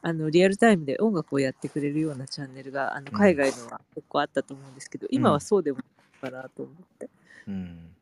[0.02, 5.78] あのリアルタイムで音楽をやってくれるようなチャンネルがあのうん海外のは結構あったと思うんですけど、今はそうでも
[6.22, 7.10] ないかなと思って。
[7.48, 7.96] うん、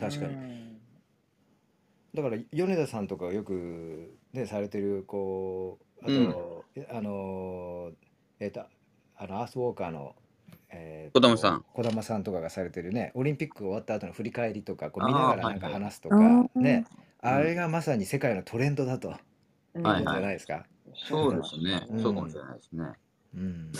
[0.00, 0.87] 確かに。
[2.14, 7.90] うんだから米田さんとかよくねされてるこうあと、あの
[8.40, 8.62] えっ、と
[9.16, 10.14] あのアースウォーカーの、
[10.70, 11.64] えー児玉さん。
[11.74, 16.48] 児玉さんとかがされてるねオリンピック終わった後の振り返りとかこう見ながらなんか話すとか、あー。
[16.54, 16.86] ね。
[17.22, 17.28] うん。
[17.30, 19.14] あれがまさに世界のトレンドだと
[19.74, 20.64] うんはいいうことじゃないですか。
[20.94, 21.86] そうですね。
[21.90, 22.02] うん。
[22.02, 22.84] そうかもしれないですね。
[23.34, 23.72] うん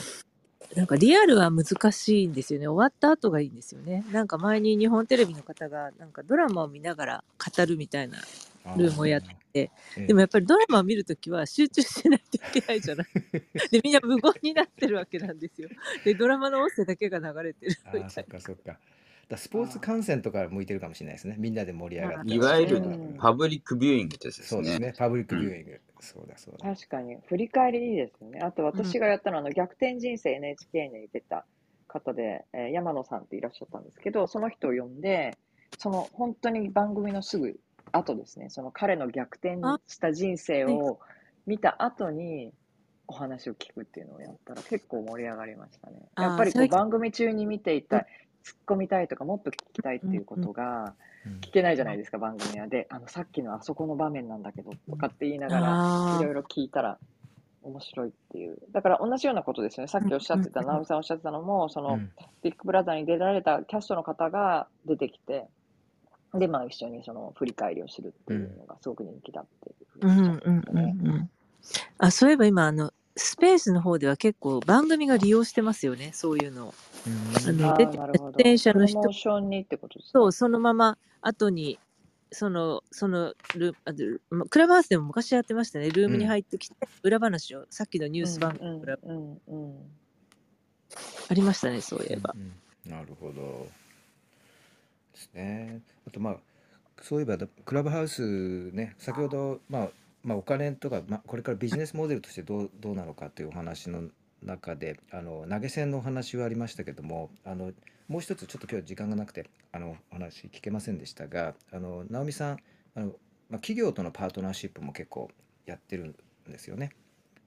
[0.77, 2.69] なんかリアルは難しいんですよね。
[2.69, 4.05] 終わった後がいいんですよね。
[4.13, 8.19] なんか前に日本テレビの方がなんかドラマを見ながら語るみたいな
[8.77, 13.07] ルームをやってて、ええでもやっぱりドラマを見るときは集中しないといけないじゃない。
[13.73, 15.71] で、みんな無言になってるわけなんですよ。
[16.05, 18.39] で、ドラマの音声だけが流れてるみああそったいな。
[18.39, 18.79] かそっか。
[19.29, 21.37] だスポーツ観戦とか向いてるかもしれないですね。
[21.39, 22.35] みんなで盛り上がって。
[22.35, 24.47] いわゆるうんパブリックビューイングですね。
[24.47, 24.95] そうですね。
[24.97, 25.81] パブリックビューイング。
[26.01, 26.75] そうだそうだ。
[26.75, 28.41] 確かに、振り返りいいですよね。
[28.41, 31.45] あと私がやったのは、あの逆転人生 NHK に出た
[31.89, 35.37] 方で、えー山野さんっていらっしゃったんですけど、その人を呼んで、
[35.79, 37.61] その本当に番組のすぐ
[37.93, 41.01] 後ですね、その彼の逆転した人生を
[41.47, 42.53] 見た後に
[43.07, 45.97] お話を聞くっていうのをやったら結構盛り上がりましたね。
[46.17, 48.07] やっぱりこそうれ番組中に見ていた、
[48.49, 50.95] 突っ込みたいとかもっと聞きたいっていうことが
[51.27, 52.69] うん聞けないじゃないですか、番組は。
[52.69, 55.67] で、あのさっきのあそこの場面なんだけどとかって言いながら、
[56.17, 56.99] あいろいろ聞いたら
[57.63, 58.57] 面白いっていう。
[58.73, 59.89] だから同じようなことですよね。
[59.89, 62.11] さっきおっしゃってた、うん直美さんおっしゃってたのも、その、うん
[62.43, 65.49] ビッグブラザーに出られたキャストの方が出てきて、
[66.35, 70.97] で、まあ一緒にその振り返りをするっていうのがすごく人気だっていうふううにおっしゃってましたね。
[71.03, 71.31] うん。
[71.99, 76.75] あ、そういえば今、あの、スペースの方では結構番組が利用してますよね、そういうのを。
[77.37, 77.99] あの出て。
[78.39, 80.19] 出演者の人プロモーションにってことですか？
[80.21, 81.79] そう、そのまま後に、
[82.31, 85.91] その、そのルあルまクラブハウスでも昔やってましたね。
[85.91, 89.77] ルームに入ってきて、裏話を、さっきのニュース番組うん。
[91.31, 92.35] ありましたね、そういえば。
[92.37, 92.53] うん
[92.89, 93.67] なるほど。
[95.13, 95.83] ですね。
[96.07, 96.37] あとまあ
[97.03, 99.89] そういえばだクラブハウスね先ほどまあ
[100.29, 104.03] まあお金とか、まあ、これからビジネスモデルとしてどうどうなのかというお話の
[104.43, 107.73] 中であの投げ銭のお話はありましたけどもあの
[108.09, 112.59] もう一つちょっと今日時間がなくてあのお話聞けませんでしたがあの直美さん
[112.95, 113.15] あの、まあ、
[113.55, 115.31] 企業とのパートナーシップも結構
[115.65, 116.15] やってるん
[116.47, 116.91] ですよね。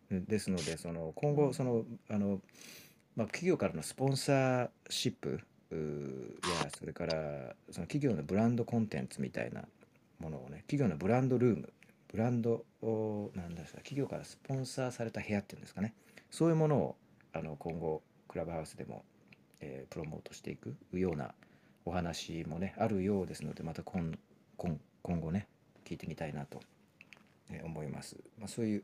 [0.09, 2.41] うんですのでその今後そのあの
[3.15, 7.13] まあ、企業からのスポンサーシップやそれから
[7.69, 9.65] その企業のブランドコンテンツみたいな
[10.19, 11.73] ものをね企業のブランドルーム
[12.11, 15.93] ブランドをなんだろう企業からスポンサーされた部屋っていうんですかね
[16.29, 16.95] そういうものを
[17.33, 19.03] あの今後クラブハウスでも、
[19.59, 21.33] えープロモートしていくような
[21.85, 24.11] お話もねあるようですのでまた今
[24.57, 25.47] 今今後ね
[25.85, 26.61] 聞いてみたいなと、
[27.65, 28.15] 思います。
[28.39, 28.83] まあ、そういう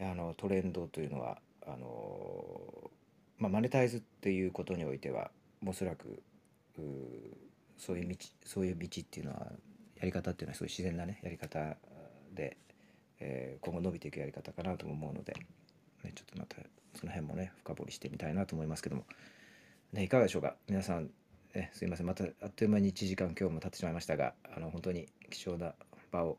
[0.00, 2.90] あのトレンドというのはあの
[3.38, 5.30] まあ、マネタイズっていうことにおいては
[5.66, 6.22] おそらく
[7.76, 9.46] そういう道そういう道っていうのは
[9.96, 11.76] やり方っていうのはそうい自然なねやり方
[12.34, 12.56] で、
[13.20, 15.34] えー今後伸びていくやり方かなとも思うので、
[16.04, 16.56] ね、ちょっとまた
[16.94, 19.04] その辺もね深掘りしてみたいなと思いますけども、
[19.92, 20.56] ね、いかがでしょうか？
[20.68, 21.10] 皆さん、
[21.54, 22.06] ね、すいません。
[22.06, 25.74] またあっという間に1時間今日も経ってしまいましたがあの本当に貴重な
[26.10, 26.38] 場を、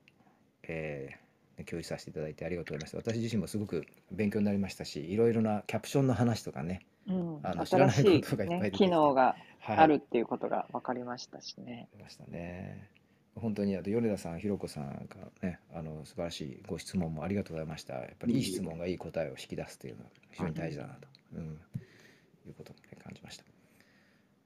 [0.63, 1.23] えー
[1.57, 3.11] ね共有させていただいてありがとうございました。
[3.13, 7.39] 私自身もすごく勉強になりましたしいろいろなキャプションの話とかねうん。
[7.43, 11.87] あの知らないことがいっぱい出ね、てきて機能がはいあるっていうことが分かりましたしね。
[11.95, 12.89] 出ましたね。
[13.35, 17.95] 本当にあと米田さん、ひろこさんがね、あの素晴らしいご質問もありがとうございました。
[17.95, 23.43] やっぱりいい質問がいい答えを引き出すというのは非常に大事だなと、うん、いうことを、ね、感じました。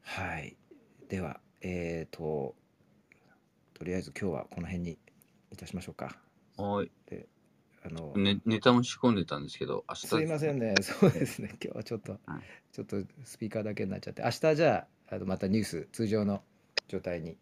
[0.04, 0.56] はい。
[1.10, 2.56] では、えっ、と、
[3.74, 4.98] とりあえず今日はこの辺に
[5.52, 6.18] いたしましょうか。
[6.58, 6.92] はい。
[7.88, 12.42] あの、ね、ネタも仕込んでたんですけど、明日すいませんね、 そうですね、今日はちょっと、はい
[12.74, 16.44] ちょっとスピーカーだけになっちゃって、明日じゃあ、あのまたニュース、通常の
[16.88, 17.36] 状態に、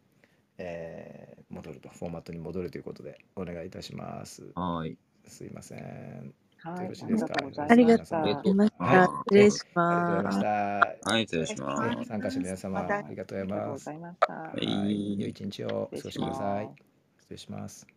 [0.58, 4.52] えー戻ると、フォーマットに戻るということで、お願いいたします。
[4.56, 4.98] はい。
[5.26, 6.34] すいません。
[6.58, 7.34] はい、よろしいですか？
[7.70, 8.22] ありがとうございました。
[8.22, 8.84] ありがとありがとうございました。
[8.84, 10.24] はい失礼しありがとうございま。
[10.24, 11.12] ますした。
[11.12, 12.00] はい、失礼します。
[12.00, 14.32] ね参加者の皆様、ありがとうありがとうございます。
[14.32, 16.70] はいはい、良い一日をお過ごしください。
[17.20, 17.95] 失礼します。